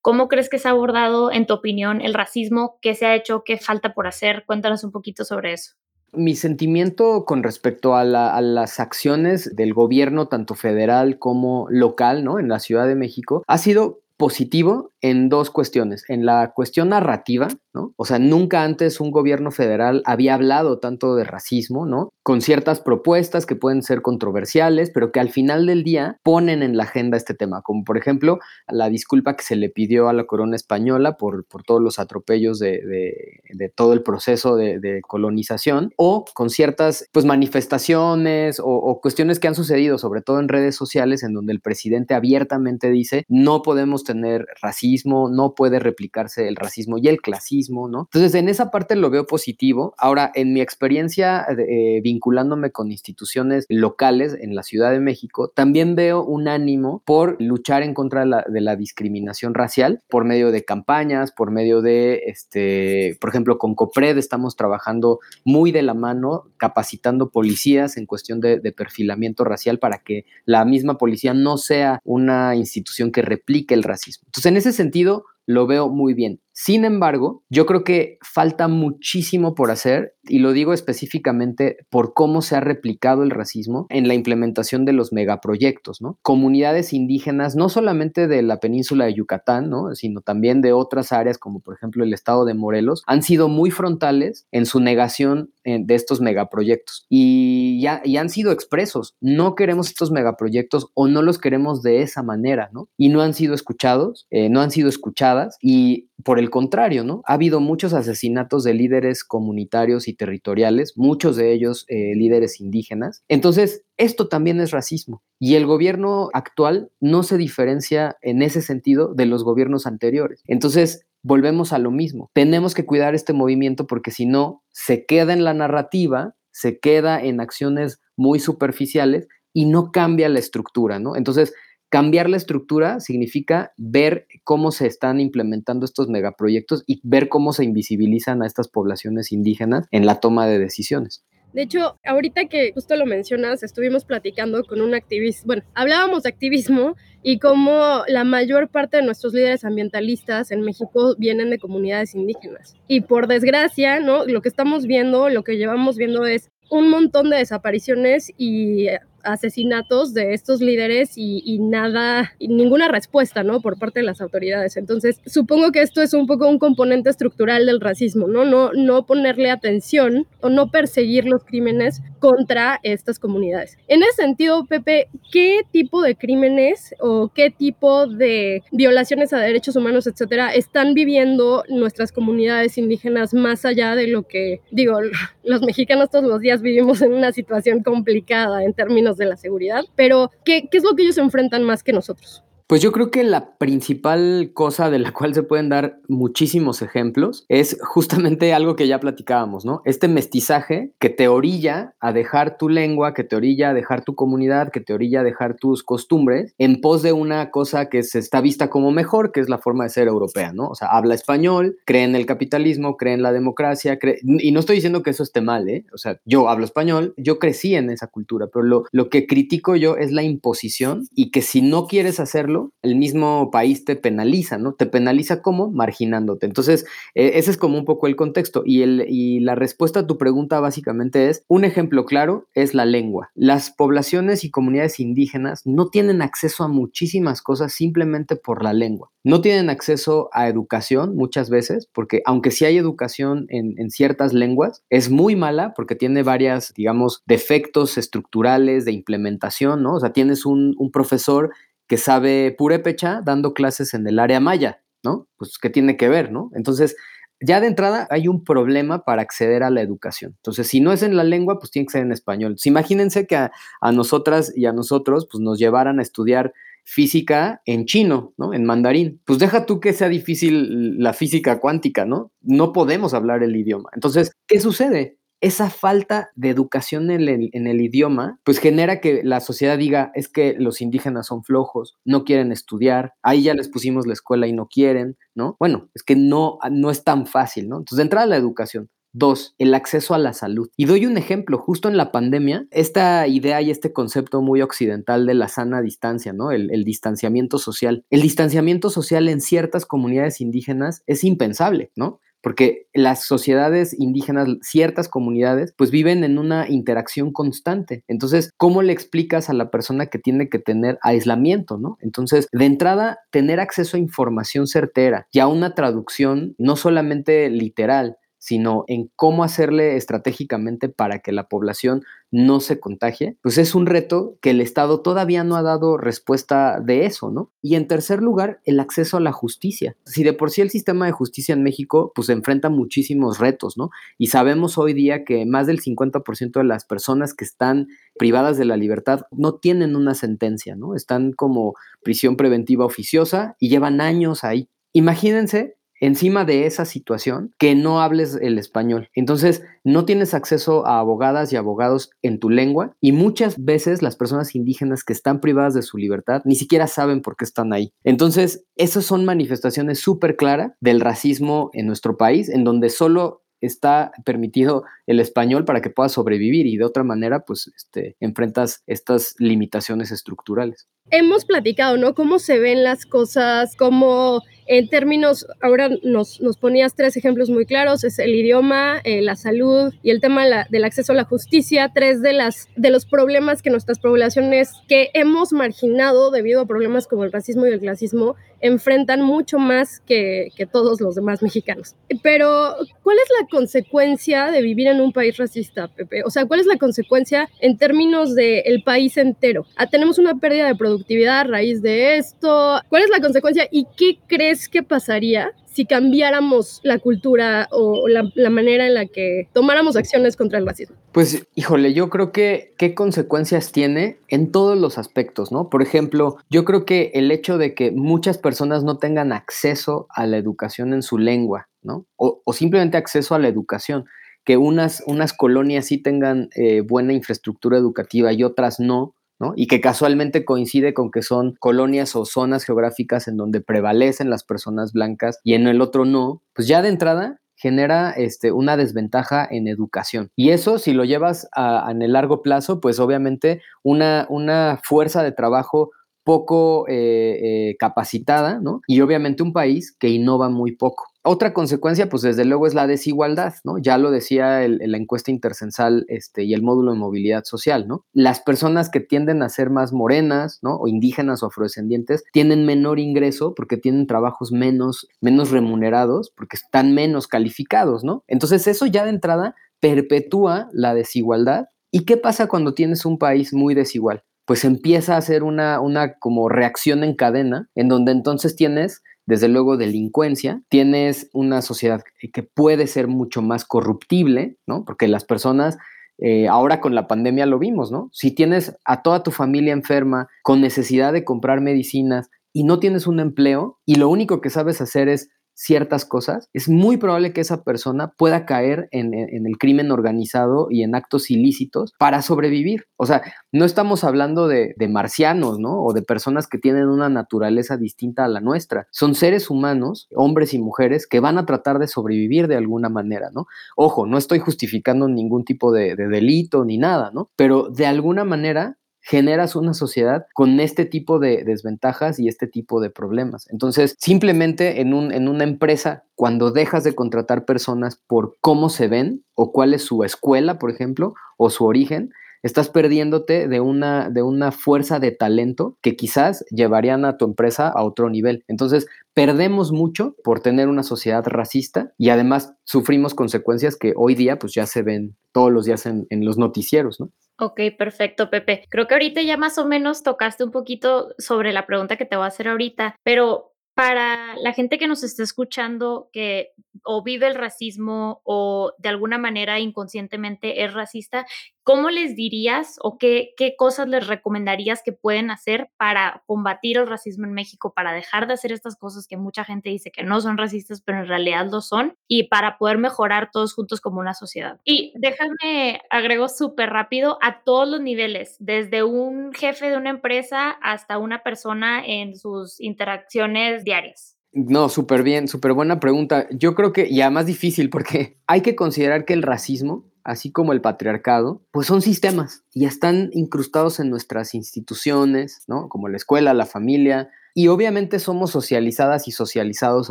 [0.00, 2.78] ¿Cómo crees que se ha abordado, en tu opinión, el racismo?
[2.82, 3.42] ¿Qué se ha hecho?
[3.44, 4.44] ¿Qué falta por hacer?
[4.46, 5.72] Cuéntanos un poquito sobre eso.
[6.12, 12.38] Mi sentimiento con respecto a, las acciones del gobierno, tanto federal como local, ¿no?
[12.38, 16.04] En la Ciudad de México, ha sido positivo en dos cuestiones.
[16.08, 17.92] En la cuestión narrativa, ¿no?
[17.96, 22.10] O sea, nunca antes un gobierno federal había hablado tanto de racismo, ¿no?
[22.22, 26.76] Con ciertas propuestas que pueden ser controversiales, pero que al final del día ponen en
[26.76, 30.24] la agenda este tema, como por ejemplo la disculpa que se le pidió a la
[30.24, 33.42] corona española por, por todos los atropellos de,
[33.74, 39.98] todo el proceso de, colonización, o con ciertas pues manifestaciones o cuestiones que han sucedido,
[39.98, 45.28] sobre todo en redes sociales, en donde el presidente abiertamente dice no podemos tener racismo,
[45.28, 48.08] no puede replicarse el racismo y el clasismo, ¿no?
[48.12, 49.94] Entonces, en esa parte lo veo positivo.
[49.98, 55.94] Ahora, en mi experiencia eh, vinculándome con instituciones locales en la Ciudad de México, también
[55.94, 60.50] veo un ánimo por luchar en contra de la, de la discriminación racial por medio
[60.50, 65.94] de campañas, por medio de, este, por ejemplo, con COPRED estamos trabajando muy de la
[65.94, 71.56] mano, capacitando policías en cuestión de, de perfilamiento racial para que la misma policía no
[71.56, 73.93] sea una institución que replique el racismo.
[74.26, 76.40] Entonces, en ese sentido, lo veo muy bien.
[76.56, 82.42] Sin embargo, yo creo que falta muchísimo por hacer y lo digo específicamente por cómo
[82.42, 85.98] se ha replicado el racismo en la implementación de los megaproyectos.
[86.22, 89.94] Comunidades indígenas, no solamente de la península de Yucatán, ¿no?
[89.96, 93.72] Sino también de otras áreas como por ejemplo el estado de Morelos, han sido muy
[93.72, 99.16] frontales en su negación eh, de estos megaproyectos y ya han sido expresos.
[99.20, 102.70] No queremos estos megaproyectos o no los queremos de esa manera.
[102.96, 107.22] Y no han sido escuchados, eh, no han sido escuchadas y por el contrario, ¿no?
[107.26, 113.24] Ha habido muchos asesinatos de líderes comunitarios y territoriales, muchos de ellos eh, líderes indígenas.
[113.28, 115.22] Entonces, esto también es racismo.
[115.40, 120.42] Y el gobierno actual no se diferencia en ese sentido de los gobiernos anteriores.
[120.46, 122.30] Entonces, volvemos a lo mismo.
[122.32, 127.20] Tenemos que cuidar este movimiento porque si no, se queda en la narrativa, se queda
[127.20, 131.16] en acciones muy superficiales y no cambia la estructura, ¿no?
[131.16, 131.54] Entonces,
[131.94, 137.62] Cambiar la estructura significa ver cómo se están implementando estos megaproyectos y ver cómo se
[137.62, 141.24] invisibilizan a estas poblaciones indígenas en la toma de decisiones.
[141.52, 146.30] De hecho, ahorita que justo lo mencionas, estuvimos platicando con un activista, bueno, hablábamos de
[146.30, 152.16] activismo y cómo la mayor parte de nuestros líderes ambientalistas en México vienen de comunidades
[152.16, 152.74] indígenas.
[152.88, 154.26] Y por desgracia, ¿no?
[154.26, 158.88] Lo que estamos viendo, lo que llevamos viendo es un montón de desapariciones y
[159.24, 163.60] asesinatos de estos líderes y, nada, ninguna respuesta, ¿no?
[163.60, 164.76] Por parte de las autoridades.
[164.76, 168.44] Entonces, supongo que esto es un poco un componente estructural del racismo, ¿no?
[168.44, 173.76] No, no ponerle atención o no perseguir los crímenes contra estas comunidades.
[173.88, 179.76] En ese sentido, Pepe, ¿qué tipo de crímenes o qué tipo de violaciones a derechos
[179.76, 184.98] humanos, etcétera, están viviendo nuestras comunidades indígenas más allá de lo que, digo,
[185.44, 189.84] los mexicanos todos los días vivimos en una situación complicada en términos de la seguridad,
[189.96, 192.42] pero ¿qué, ¿qué, es lo que ellos enfrentan más que nosotros?
[192.66, 197.44] Pues yo creo que la principal cosa de la cual se pueden dar muchísimos ejemplos
[197.48, 199.82] es justamente algo que ya platicábamos, ¿no?
[199.84, 204.14] Este mestizaje que te orilla a dejar tu lengua, que te orilla a dejar tu
[204.14, 208.18] comunidad, que te orilla a dejar tus costumbres en pos de una cosa que se
[208.18, 210.68] está vista como mejor, que es la forma de ser europea, ¿no?
[210.68, 214.20] O sea, habla español, cree en el capitalismo, cree en la democracia, cree...
[214.22, 215.84] y no estoy diciendo que eso esté mal, ¿eh?
[215.92, 219.76] O sea, yo hablo español, yo crecí en esa cultura, pero lo, lo que critico
[219.76, 224.58] yo es la imposición y que si no quieres hacerlo, el mismo país te penaliza,
[224.58, 224.74] ¿no?
[224.74, 226.46] Te penaliza como marginándote.
[226.46, 228.62] Entonces, eh, ese es como un poco el contexto.
[228.64, 232.84] Y, el, y la respuesta a tu pregunta básicamente es, un ejemplo claro es la
[232.84, 233.30] lengua.
[233.34, 239.10] Las poblaciones y comunidades indígenas no tienen acceso a muchísimas cosas simplemente por la lengua.
[239.24, 244.82] No tienen acceso a educación muchas veces, porque aunque sí hay educación en, ciertas lenguas,
[244.90, 249.94] es muy mala porque tiene varias, digamos, defectos estructurales de implementación, ¿no?
[249.94, 251.52] O sea, tienes un profesor
[251.86, 255.28] que sabe purépecha dando clases en el área maya, ¿no?
[255.36, 256.50] Pues, ¿qué tiene que ver, no?
[256.54, 256.96] Entonces,
[257.40, 260.32] ya de entrada hay un problema para acceder a la educación.
[260.36, 262.56] Entonces, si no es en la lengua, pues tiene que ser en español.
[262.64, 266.52] imagínense que a, a, nosotras y a nosotros, pues nos llevaran a estudiar
[266.84, 268.54] física en chino, ¿no?
[268.54, 269.20] En mandarín.
[269.24, 272.30] Pues deja tú que sea difícil la física cuántica, ¿no?
[272.42, 273.90] No podemos hablar el idioma.
[273.94, 275.18] Entonces, ¿qué sucede?
[275.44, 280.56] Esa falta de educación en el, idioma, pues genera que la sociedad diga, es que
[280.58, 284.68] los indígenas son flojos, no quieren estudiar, ahí ya les pusimos la escuela y no
[284.68, 285.56] quieren, ¿no?
[285.60, 287.76] Bueno, es que no, no es tan fácil, ¿no?
[287.76, 288.88] Entonces, de entrada la educación.
[289.16, 290.70] Dos, el acceso a la salud.
[290.76, 295.24] Y doy un ejemplo, justo en la pandemia, esta idea y este concepto muy occidental
[295.26, 296.50] de la sana distancia, ¿no?
[296.50, 298.04] El, distanciamiento social.
[298.10, 302.18] El distanciamiento social en ciertas comunidades indígenas es impensable, ¿no?
[302.44, 308.04] Porque las sociedades indígenas, ciertas comunidades, pues viven en una interacción constante.
[308.06, 311.96] Entonces, ¿cómo le explicas a la persona que tiene que tener aislamiento, no?
[312.02, 318.18] Entonces, de entrada, tener acceso a información certera y a una traducción no solamente literal,
[318.44, 323.86] sino en cómo hacerle estratégicamente para que la población no se contagie, pues es un
[323.86, 327.52] reto que el Estado todavía no ha dado respuesta de eso, ¿no?
[327.62, 329.96] Y en tercer lugar, el acceso a la justicia.
[330.04, 333.88] Si de por sí el sistema de justicia en México, pues enfrenta muchísimos retos, ¿no?
[334.18, 338.66] Y sabemos hoy día que más del 50% de las personas que están privadas de
[338.66, 340.94] la libertad no tienen una sentencia, ¿no?
[340.94, 344.68] Están como prisión preventiva oficiosa y llevan años ahí.
[344.92, 349.08] Imagínense encima de esa situación que no hables el español.
[349.14, 354.16] Entonces, no tienes acceso a abogadas y abogados en tu lengua y muchas veces las
[354.16, 357.92] personas indígenas que están privadas de su libertad ni siquiera saben por qué están ahí.
[358.02, 364.12] Entonces, esas son manifestaciones súper claras del racismo en nuestro país, en donde solo está
[364.24, 369.34] permitido el español para que puedas sobrevivir y de otra manera pues este, enfrentas estas
[369.38, 370.88] limitaciones estructurales.
[371.10, 372.14] Hemos platicado, ¿no?
[372.14, 377.66] Cómo se ven las cosas, cómo en términos, ahora nos, nos ponías tres ejemplos muy
[377.66, 381.24] claros, es el idioma, eh, la salud y el tema la, del acceso a la
[381.24, 386.66] justicia, tres de, las, de los problemas que nuestras poblaciones que hemos marginado debido a
[386.66, 391.42] problemas como el racismo y el clasismo enfrentan mucho más que, que todos los demás
[391.42, 391.94] mexicanos.
[392.22, 396.22] Pero, ¿cuál es la consecuencia de vivir en un país racista, Pepe?
[396.24, 399.66] O sea, ¿cuál es la consecuencia en términos del país entero?
[399.76, 402.80] Ah, tenemos una pérdida de productividad a raíz de esto.
[402.88, 408.50] ¿Cuál es la consecuencia y qué crees que pasaría si cambiáramos la cultura o la,
[408.50, 410.96] manera en la que tomáramos acciones contra el racismo?
[411.10, 415.68] Pues, híjole, yo creo que qué consecuencias tiene en todos los aspectos, ¿no?
[415.70, 420.26] Por ejemplo, yo creo que el hecho de que muchas personas no tengan acceso a
[420.26, 422.06] la educación en su lengua, ¿no?
[422.16, 424.04] O, o simplemente acceso a la educación
[424.44, 429.52] que unas, unas colonias sí tengan eh, buena infraestructura educativa y otras no, ¿no?
[429.56, 434.44] Y que casualmente coincide con que son colonias o zonas geográficas en donde prevalecen las
[434.44, 439.46] personas blancas y en el otro no, pues ya de entrada genera este, una desventaja
[439.48, 440.30] en educación.
[440.36, 444.80] Y eso, si lo llevas a, a en el largo plazo, pues obviamente una, una
[444.82, 445.90] fuerza de trabajo
[446.24, 448.80] poco eh, eh, capacitada, ¿no?
[448.86, 451.04] Y obviamente un país que innova muy poco.
[451.26, 453.78] Otra consecuencia, pues desde luego es la desigualdad, ¿no?
[453.78, 458.04] Ya lo decía la encuesta intercensal este, y el módulo de movilidad social, ¿no?
[458.12, 460.76] Las personas que tienden a ser más morenas, ¿no?
[460.76, 466.94] O indígenas o afrodescendientes tienen menor ingreso porque tienen trabajos menos, menos remunerados, porque están
[466.94, 468.22] menos calificados, ¿no?
[468.28, 471.66] Entonces eso ya de entrada perpetúa la desigualdad.
[471.90, 474.24] ¿Y qué pasa cuando tienes un país muy desigual?
[474.46, 479.48] Pues empieza a hacer una, una como reacción en cadena, en donde entonces tienes desde
[479.48, 482.02] luego delincuencia, tienes una sociedad
[482.32, 484.84] que puede ser mucho más corruptible, ¿no?
[484.84, 485.78] Porque las personas,
[486.18, 488.10] eh, ahora con la pandemia lo vimos, ¿no?
[488.12, 493.06] Si tienes a toda tu familia enferma con necesidad de comprar medicinas y no tienes
[493.06, 497.40] un empleo y lo único que sabes hacer es ciertas cosas, es muy probable que
[497.40, 502.84] esa persona pueda caer en, el crimen organizado y en actos ilícitos para sobrevivir.
[502.96, 505.82] O sea, no estamos hablando de, de, marcianos, ¿no?
[505.82, 508.86] O de personas que tienen una naturaleza distinta a la nuestra.
[508.90, 513.30] Son seres humanos, hombres y mujeres, que van a tratar de sobrevivir de alguna manera,
[513.32, 513.46] ¿no?
[513.76, 517.30] Ojo, no estoy justificando ningún tipo de, de delito ni nada, ¿no?
[517.36, 518.76] Pero de alguna manera
[519.06, 523.46] generas una sociedad con este tipo de desventajas y este tipo de problemas.
[523.50, 528.88] Entonces, simplemente en, un, en una empresa, cuando dejas de contratar personas por cómo se
[528.88, 532.12] ven o cuál es su escuela, por ejemplo, o su origen,
[532.44, 537.68] estás perdiéndote de una, de una fuerza de talento que quizás llevarían a tu empresa
[537.68, 538.44] a otro nivel.
[538.48, 544.38] Entonces, perdemos mucho por tener una sociedad racista y además sufrimos consecuencias que hoy día
[544.38, 547.10] pues ya se ven todos los días en, en los noticieros, ¿no?
[547.38, 548.64] Ok, perfecto, Pepe.
[548.68, 552.14] Creo que ahorita ya más o menos tocaste un poquito sobre la pregunta que te
[552.14, 556.52] voy a hacer ahorita, pero para la gente que nos está escuchando que
[556.84, 561.26] o vive el racismo o de alguna manera inconscientemente es racista,
[561.64, 567.24] ¿cómo les dirías o qué, cosas les recomendarías que pueden hacer para combatir el racismo
[567.24, 570.38] en México, para dejar de hacer estas cosas que mucha gente dice que no son
[570.38, 574.60] racistas, pero en realidad lo son, y para poder mejorar todos juntos como una sociedad?
[574.64, 580.50] Y déjame, agrego súper rápido, a todos los niveles, desde un jefe de una empresa
[580.50, 584.18] hasta una persona en sus interacciones diarias.
[584.32, 586.26] No, súper bien, súper buena pregunta.
[586.30, 590.52] Yo creo que, ya más difícil, porque hay que considerar que el racismo, así como
[590.52, 595.68] el patriarcado, pues son sistemas y están incrustados en nuestras instituciones, ¿no?
[595.68, 599.90] Como la escuela, la familia, y obviamente somos socializadas y socializados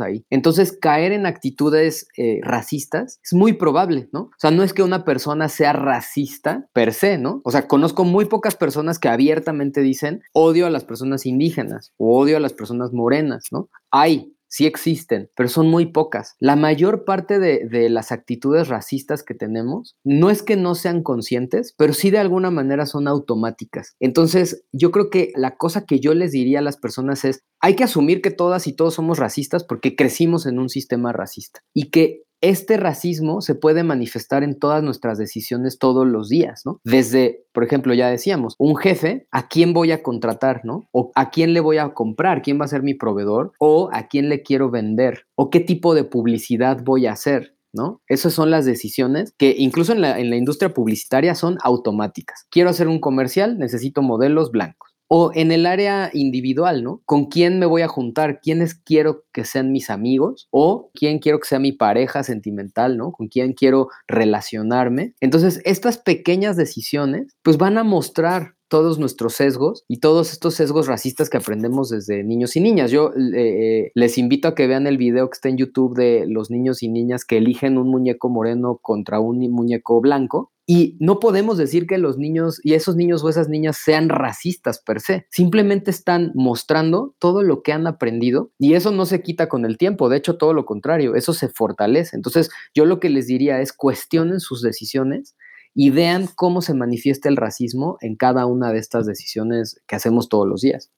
[0.00, 0.24] ahí.
[0.30, 4.20] Entonces, caer en actitudes eh, racistas es muy probable, ¿no?
[4.20, 7.42] O sea, no es que una persona sea racista per se, ¿no?
[7.44, 12.18] O sea, conozco muy pocas personas que abiertamente dicen odio a las personas indígenas o
[12.18, 13.68] odio a las personas morenas, ¿no?
[13.90, 16.36] Hay, sí existen, pero son muy pocas.
[16.38, 21.74] La mayor parte de, las actitudes racistas que tenemos no es que no sean conscientes,
[21.76, 23.96] pero sí de alguna manera son automáticas.
[23.98, 27.74] Entonces, yo creo que la cosa que yo les diría a las personas es, hay
[27.74, 31.90] que asumir que todas y todos somos racistas porque crecimos en un sistema racista y
[31.90, 36.80] que este racismo se puede manifestar en todas nuestras decisiones todos los días, ¿no?
[36.84, 40.88] Desde, por ejemplo, ya decíamos, un jefe, ¿a quién voy a contratar, ¿no?
[40.92, 44.08] O a quién le voy a comprar, quién va a ser mi proveedor, o a
[44.08, 47.52] quién le quiero vender, o qué tipo de publicidad voy a hacer.
[47.76, 48.00] ¿No?
[48.06, 52.46] Esas son las decisiones que incluso en la, en la industria publicitaria son automáticas.
[52.48, 57.02] Quiero hacer un comercial, necesito modelos blancos o en el área individual, ¿no?
[57.04, 58.40] ¿Con quién me voy a juntar?
[58.40, 60.48] ¿Quiénes quiero que sean mis amigos?
[60.50, 63.12] ¿O quién quiero que sea mi pareja sentimental, ¿no?
[63.12, 65.14] ¿Con quién quiero relacionarme?
[65.20, 70.88] Entonces, estas pequeñas decisiones, pues van a mostrar todos nuestros sesgos y todos estos sesgos
[70.88, 72.90] racistas que aprendemos desde niños y niñas.
[72.90, 76.50] Yo eh, les invito a que vean el video que está en YouTube de los
[76.50, 81.58] niños y niñas que eligen un muñeco moreno contra un muñeco blanco y no podemos
[81.58, 85.26] decir que los niños y esos niños o esas niñas sean racistas per se.
[85.30, 89.76] Simplemente están mostrando todo lo que han aprendido y eso no se quita con el
[89.76, 90.08] tiempo.
[90.08, 92.16] De hecho, todo lo contrario, eso se fortalece.
[92.16, 95.36] Entonces, yo lo que les diría es cuestionen sus decisiones
[95.74, 100.28] y vean cómo se manifiesta el racismo en cada una de estas decisiones que hacemos
[100.28, 100.90] todos los días.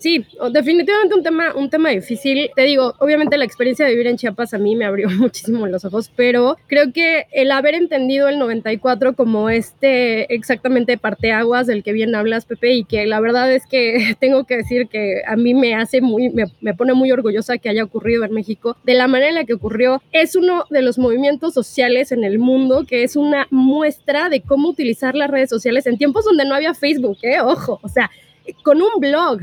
[0.00, 2.50] Sí, definitivamente un tema, un tema difícil.
[2.56, 5.84] Te digo, obviamente la experiencia de vivir en Chiapas a mí me abrió muchísimo los
[5.84, 11.92] ojos, pero creo que el haber entendido el 94 como este exactamente parteaguas del que
[11.92, 15.52] bien hablas, Pepe, y que la verdad es que tengo que decir que a mí
[15.52, 19.06] me hace muy, me, me pone muy orgullosa que haya ocurrido en México, de la
[19.06, 23.02] manera en la que ocurrió, es uno de los movimientos sociales en el mundo que
[23.02, 27.18] es una muestra de cómo utilizar las redes sociales en tiempos donde no había Facebook,
[27.20, 27.42] ¿eh?
[27.42, 28.10] Ojo, o sea,
[28.62, 29.40] con un blog,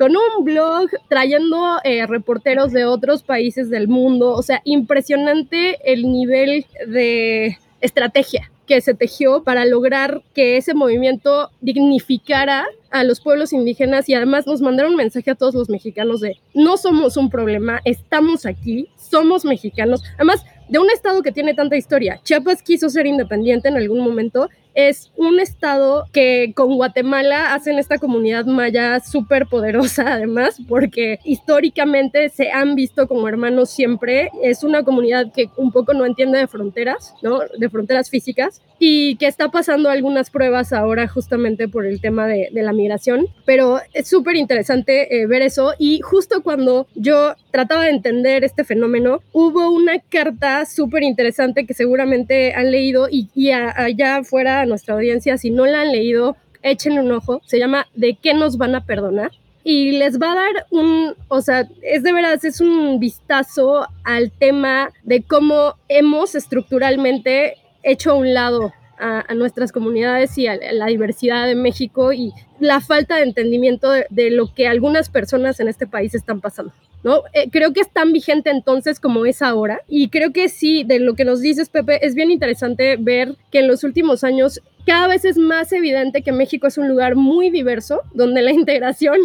[0.00, 4.32] con un blog trayendo eh, reporteros de otros países del mundo.
[4.32, 11.50] O sea, impresionante el nivel de estrategia que se tejió para lograr que ese movimiento
[11.60, 16.22] dignificara a los pueblos indígenas y además nos mandaron un mensaje a todos los mexicanos
[16.22, 20.02] de no somos un problema, estamos aquí, somos mexicanos.
[20.14, 22.20] Además, de un estado que tiene tanta historia.
[22.22, 24.48] Chiapas quiso ser independiente en algún momento
[24.88, 32.28] es un estado que con Guatemala hacen esta comunidad maya súper poderosa además, porque históricamente
[32.28, 34.30] se han visto como hermanos siempre.
[34.42, 37.40] Es una comunidad que un poco no entiende de fronteras, ¿no?
[37.58, 42.48] De fronteras físicas y que está pasando algunas pruebas ahora justamente por el tema de,
[42.52, 43.26] la migración.
[43.44, 48.64] Pero es súper interesante eh, ver eso y justo cuando yo trataba de entender este
[48.64, 54.94] fenómeno, hubo una carta súper interesante que seguramente han leído y, y allá afuera nuestra
[54.94, 57.42] audiencia, si no la han leído, échenle un ojo.
[57.44, 59.32] Se llama ¿De qué nos van a perdonar?
[59.62, 64.30] y les va a dar un, o sea, es de veras, es un vistazo al
[64.30, 70.86] tema de cómo hemos estructuralmente hecho a un lado a, nuestras comunidades y a la
[70.86, 75.86] diversidad de México y la falta de entendimiento de, lo que algunas personas en este
[75.86, 76.72] país están pasando.
[77.02, 77.22] ¿No?
[77.32, 79.82] Eh, creo que es tan vigente entonces como es ahora.
[79.88, 83.60] Y creo que sí, de lo que nos dices, Pepe, es bien interesante ver que
[83.60, 87.50] en los últimos años cada vez es más evidente que México es un lugar muy
[87.50, 89.18] diverso, donde la integración,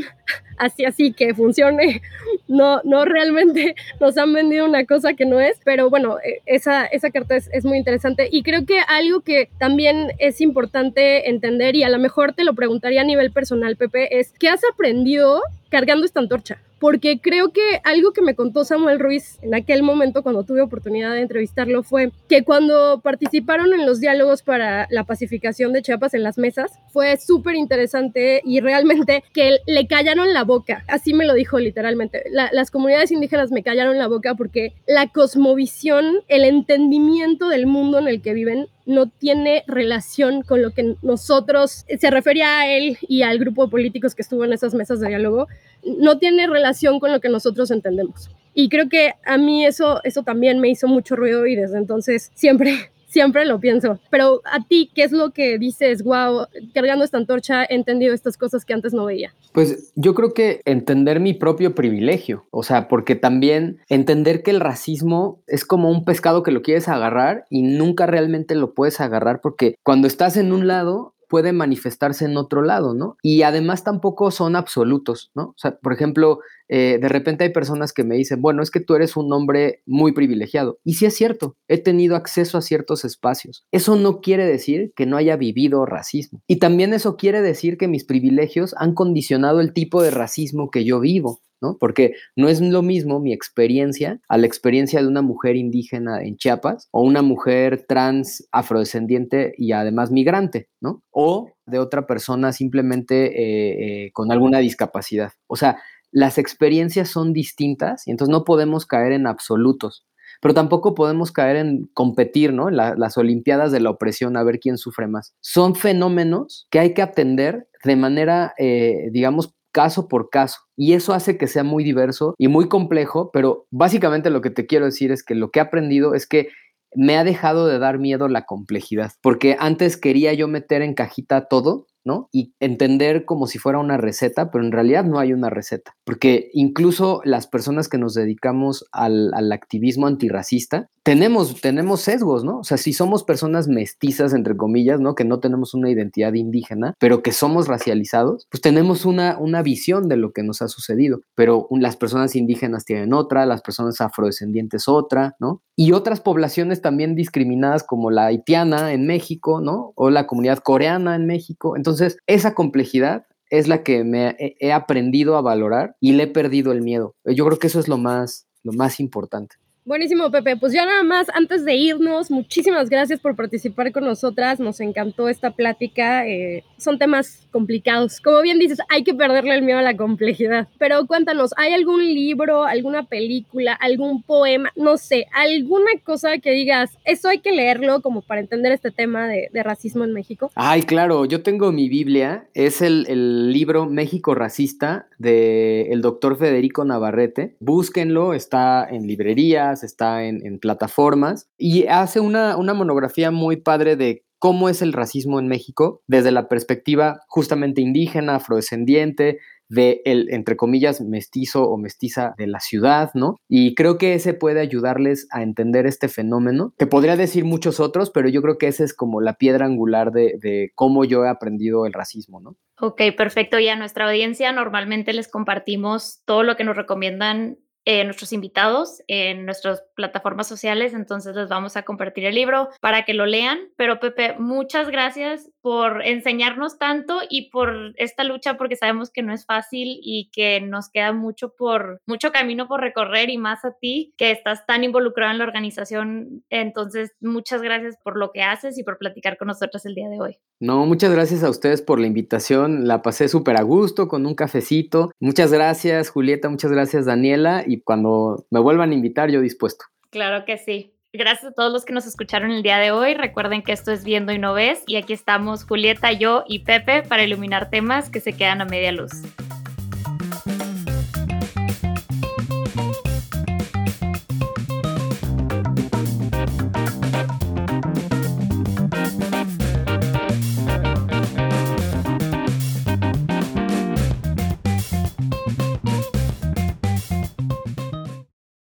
[0.58, 2.02] así así que funcione,
[2.48, 6.86] no, no realmente nos han vendido una cosa que no es, pero bueno, e, esa,
[6.86, 8.30] esa carta es, es muy interesante.
[8.32, 12.54] Y creo que algo que también es importante entender y a lo mejor te lo
[12.54, 16.60] preguntaría a nivel personal, Pepe, es ¿qué has aprendido cargando esta antorcha?
[16.80, 21.14] porque creo que algo que me contó Samuel Ruiz en aquel momento cuando tuve oportunidad
[21.14, 26.24] de entrevistarlo fue que cuando participaron en los diálogos para la pacificación de Chiapas en
[26.24, 31.34] las mesas, fue súper interesante y realmente que le callaron la boca, así me lo
[31.34, 37.68] dijo literalmente, las comunidades indígenas me callaron la boca porque la cosmovisión, el entendimiento del
[37.68, 42.68] mundo en el que viven no tiene relación con lo que nosotros, se refería a
[42.68, 45.48] él y al grupo de políticos que estuvo en esas mesas de diálogo,
[45.84, 48.30] no tiene relación con lo que nosotros entendemos.
[48.54, 52.32] Y creo que a mí eso, eso también me hizo mucho ruido y desde entonces
[52.36, 53.98] siempre, siempre lo pienso.
[54.10, 58.36] Pero a ti, ¿qué es lo que dices, wow, cargando esta antorcha he entendido estas
[58.36, 59.34] cosas que antes no veía?
[59.54, 64.60] Pues yo creo que entender mi propio privilegio, o sea, porque también entender que el
[64.60, 69.40] racismo es como un pescado que lo quieres agarrar y nunca realmente lo puedes agarrar
[69.42, 73.18] porque cuando estás en un lado puede manifestarse en otro lado, ¿no?
[73.22, 75.44] Y además tampoco son absolutos, ¿no?
[75.44, 78.80] O sea, por ejemplo, eh, de repente hay personas que me dicen, bueno, es que
[78.80, 80.80] tú eres un hombre muy privilegiado.
[80.84, 83.66] Y sí es cierto, he tenido acceso a ciertos espacios.
[83.72, 86.42] Eso no quiere decir que no haya vivido racismo.
[86.48, 90.86] Y también eso quiere decir que mis privilegios han condicionado el tipo de racismo que
[90.86, 91.42] yo vivo.
[91.62, 91.78] ¿No?
[91.80, 96.38] Porque no es lo mismo mi experiencia a la experiencia de una mujer indígena en
[96.38, 101.04] Chiapas o una mujer trans afrodescendiente y además migrante, ¿no?
[101.12, 105.32] O de otra persona simplemente eh, eh, con alguna discapacidad.
[105.48, 105.80] O sea,
[106.12, 110.06] las experiencias son distintas y entonces no podemos caer en absolutos,
[110.42, 112.70] pero tampoco podemos caer en competir, ¿no?
[112.70, 115.34] las Olimpiadas de la opresión, a ver quién sufre más.
[115.42, 120.62] Son fenómenos que hay que atender de manera, eh, digamos, caso por caso.
[120.78, 124.66] Y eso hace que sea muy diverso y muy complejo, pero básicamente lo que te
[124.66, 126.48] quiero decir es que lo que he aprendido es que
[126.96, 131.50] me ha dejado de dar miedo la complejidad, porque antes quería yo meter en cajita
[131.50, 132.30] todo ¿no?
[132.32, 136.50] Y entender como si fuera una receta, pero en realidad no hay una receta, porque
[136.54, 142.60] incluso las personas que nos dedicamos al, activismo antirracista, tenemos, tenemos sesgos, ¿no?
[142.60, 145.14] O sea, si somos personas mestizas, entre comillas, ¿no?
[145.14, 150.08] Que no tenemos una identidad indígena, pero que somos racializados, pues tenemos una, una visión
[150.10, 154.88] de lo que nos ha sucedido, pero las personas indígenas tienen otra, las personas afrodescendientes
[154.88, 155.62] otra, ¿no?
[155.76, 159.92] Y otras poblaciones también discriminadas como la haitiana en México, ¿no?
[159.96, 161.76] O la comunidad coreana en México.
[161.76, 166.28] Entonces, entonces, esa complejidad es la que me he, aprendido a valorar y le he
[166.28, 167.16] perdido el miedo.
[167.24, 169.56] Yo creo que eso es lo más, lo más importante.
[169.86, 170.58] Buenísimo, Pepe.
[170.58, 174.60] Pues ya nada más, antes de irnos, muchísimas gracias por participar con nosotras.
[174.60, 176.28] Nos encantó esta plática.
[176.28, 178.20] Eh, son temas complicados.
[178.20, 180.68] Como bien dices, hay que perderle el miedo a la complejidad.
[180.80, 186.98] Pero cuéntanos, ¿hay algún libro, alguna película, algún poema, no sé, alguna cosa que digas,
[187.06, 190.52] eso hay que leerlo como para entender este tema de, racismo en México?
[190.56, 192.48] Ay, claro, yo tengo mi Biblia.
[192.56, 193.06] Es el,
[193.52, 197.56] libro México Racista del el doctor Federico Navarrete.
[197.60, 204.70] Búsquenlo, está en librerías está en, plataformas y hace una, monografía muy padre de cómo
[204.70, 211.02] es el racismo en México desde la perspectiva justamente indígena, afrodescendiente, de el, entre comillas,
[211.02, 213.38] mestizo o mestiza de la ciudad, ¿no?
[213.50, 218.12] Y creo que ese puede ayudarles a entender este fenómeno, que podría decir muchos otros,
[218.12, 221.30] pero yo creo que ese es como la piedra angular de, de cómo yo he
[221.30, 222.56] aprendido el racismo, ¿no?
[222.80, 223.58] Ok, perfecto.
[223.58, 229.02] Y a nuestra audiencia normalmente les compartimos todo lo que nos recomiendan eh, nuestros invitados
[229.08, 233.60] en nuestras plataformas sociales, entonces les vamos a compartir el libro para que lo lean.
[233.78, 239.34] Pero Pepe, muchas gracias por enseñarnos tanto y por esta lucha, porque sabemos que no
[239.34, 243.72] es fácil y que nos queda mucho por mucho camino por recorrer y más a
[243.80, 246.44] ti que estás tan involucrado en la organización.
[246.50, 250.20] Entonces, muchas gracias por lo que haces y por platicar con nosotros el día de
[250.20, 250.38] hoy.
[250.60, 252.88] No, muchas gracias a ustedes por la invitación.
[252.88, 255.12] La pasé súper a gusto con un cafecito.
[255.20, 256.50] Muchas gracias, Julieta.
[256.50, 257.64] Muchas gracias, Daniela.
[257.84, 259.86] Cuando me vuelvan a invitar, yo dispuesto.
[260.10, 260.92] Claro que sí.
[261.14, 263.14] Gracias a todos los que nos escucharon el día de hoy.
[263.14, 267.04] Recuerden que esto es Viendo y No Ves y aquí estamos Julieta, yo y Pepe
[267.04, 269.12] para iluminar temas que se quedan a media luz.